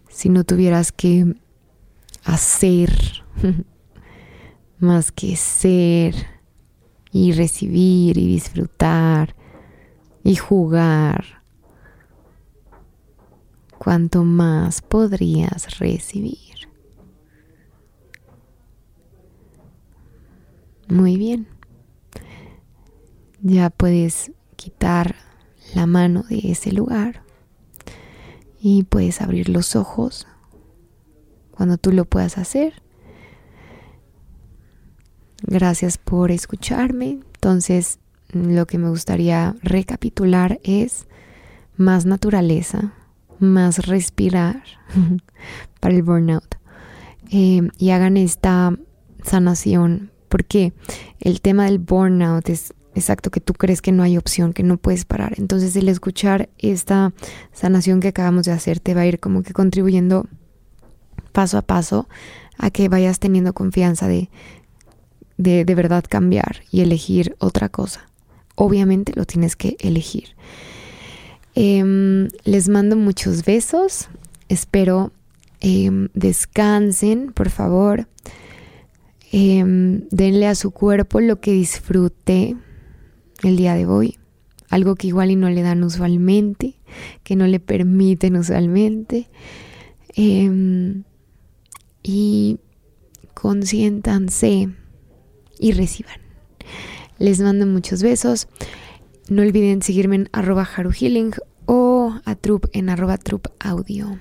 si 0.07 0.29
no 0.29 0.45
tuvieras 0.45 0.93
que 0.93 1.35
hacer 2.23 3.23
más 4.79 5.11
que 5.11 5.35
ser 5.35 6.15
y 7.11 7.33
recibir 7.33 8.17
y 8.17 8.27
disfrutar 8.27 9.35
y 10.23 10.37
jugar 10.37 11.36
cuanto 13.87 14.25
más 14.25 14.81
podrías 14.81 15.79
recibir. 15.79 16.67
Muy 20.89 21.15
bien. 21.15 21.47
Ya 23.41 23.69
puedes 23.69 24.33
quitar 24.57 25.15
la 25.73 25.85
mano 25.85 26.23
de 26.23 26.51
ese 26.51 26.73
lugar 26.73 27.23
y 28.59 28.83
puedes 28.83 29.21
abrir 29.21 29.47
los 29.47 29.77
ojos 29.77 30.27
cuando 31.51 31.77
tú 31.77 31.93
lo 31.93 32.03
puedas 32.03 32.37
hacer. 32.37 32.83
Gracias 35.43 35.97
por 35.97 36.31
escucharme. 36.31 37.21
Entonces, 37.35 37.99
lo 38.33 38.67
que 38.67 38.79
me 38.79 38.89
gustaría 38.89 39.55
recapitular 39.61 40.59
es 40.63 41.07
más 41.77 42.05
naturaleza, 42.05 42.93
más 43.39 43.87
respirar 43.87 44.63
para 45.79 45.95
el 45.95 46.03
burnout 46.03 46.55
eh, 47.31 47.67
y 47.77 47.89
hagan 47.91 48.17
esta 48.17 48.75
sanación 49.23 50.11
porque 50.29 50.73
el 51.19 51.41
tema 51.41 51.65
del 51.65 51.79
burnout 51.79 52.49
es 52.49 52.73
exacto 52.95 53.29
que 53.29 53.39
tú 53.39 53.53
crees 53.53 53.81
que 53.81 53.91
no 53.91 54.03
hay 54.03 54.17
opción, 54.17 54.53
que 54.53 54.63
no 54.63 54.77
puedes 54.77 55.05
parar. 55.05 55.35
Entonces 55.37 55.75
el 55.75 55.87
escuchar 55.87 56.49
esta 56.57 57.13
sanación 57.53 57.99
que 57.99 58.09
acabamos 58.09 58.45
de 58.45 58.51
hacer 58.51 58.79
te 58.79 58.93
va 58.93 59.01
a 59.01 59.05
ir 59.05 59.19
como 59.19 59.43
que 59.43 59.53
contribuyendo 59.53 60.27
paso 61.31 61.57
a 61.57 61.61
paso 61.61 62.07
a 62.57 62.71
que 62.71 62.89
vayas 62.89 63.19
teniendo 63.19 63.53
confianza 63.53 64.07
de, 64.07 64.29
de, 65.37 65.63
de 65.63 65.75
verdad 65.75 66.03
cambiar 66.07 66.61
y 66.71 66.81
elegir 66.81 67.35
otra 67.39 67.69
cosa. 67.69 68.09
Obviamente 68.55 69.13
lo 69.15 69.25
tienes 69.25 69.55
que 69.55 69.77
elegir. 69.79 70.35
Em, 71.59 72.27
les 72.43 72.69
mando 72.69 72.95
muchos 72.95 73.43
besos. 73.43 74.09
Espero 74.47 75.11
em, 75.59 76.07
descansen, 76.13 77.31
por 77.31 77.49
favor. 77.49 78.07
Em, 79.31 80.03
denle 80.11 80.45
a 80.45 80.53
su 80.53 80.69
cuerpo 80.69 81.19
lo 81.19 81.41
que 81.41 81.53
disfrute 81.53 82.55
el 83.41 83.57
día 83.57 83.73
de 83.73 83.87
hoy. 83.87 84.19
algo 84.69 84.95
que 84.95 85.07
igual 85.07 85.31
y 85.31 85.37
no 85.37 85.49
le 85.49 85.61
dan 85.61 85.81
usualmente, 85.81 86.75
que 87.23 87.37
no 87.37 87.47
le 87.47 87.59
permiten 87.59 88.35
usualmente. 88.35 89.27
Y 92.03 92.59
consiéntanse 93.33 94.69
y 95.57 95.71
reciban. 95.71 96.19
Les 97.17 97.39
mando 97.39 97.65
muchos 97.65 98.03
besos. 98.03 98.47
No 99.29 99.41
olviden 99.41 99.81
seguirme 99.81 100.15
en 100.15 100.29
arroba 100.31 100.63
haruhealing 100.63 101.33
o 101.65 102.17
a 102.23 102.35
Trup 102.35 102.69
en 102.71 102.89
arroba 102.89 103.17
Trup 103.17 103.47
Audio. 103.59 104.17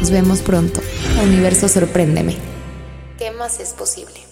Nos 0.00 0.10
vemos 0.10 0.42
pronto. 0.42 0.80
Universo, 1.22 1.68
sorpréndeme. 1.68 2.36
¿Qué 3.16 3.30
más 3.30 3.60
es 3.60 3.74
posible? 3.74 4.27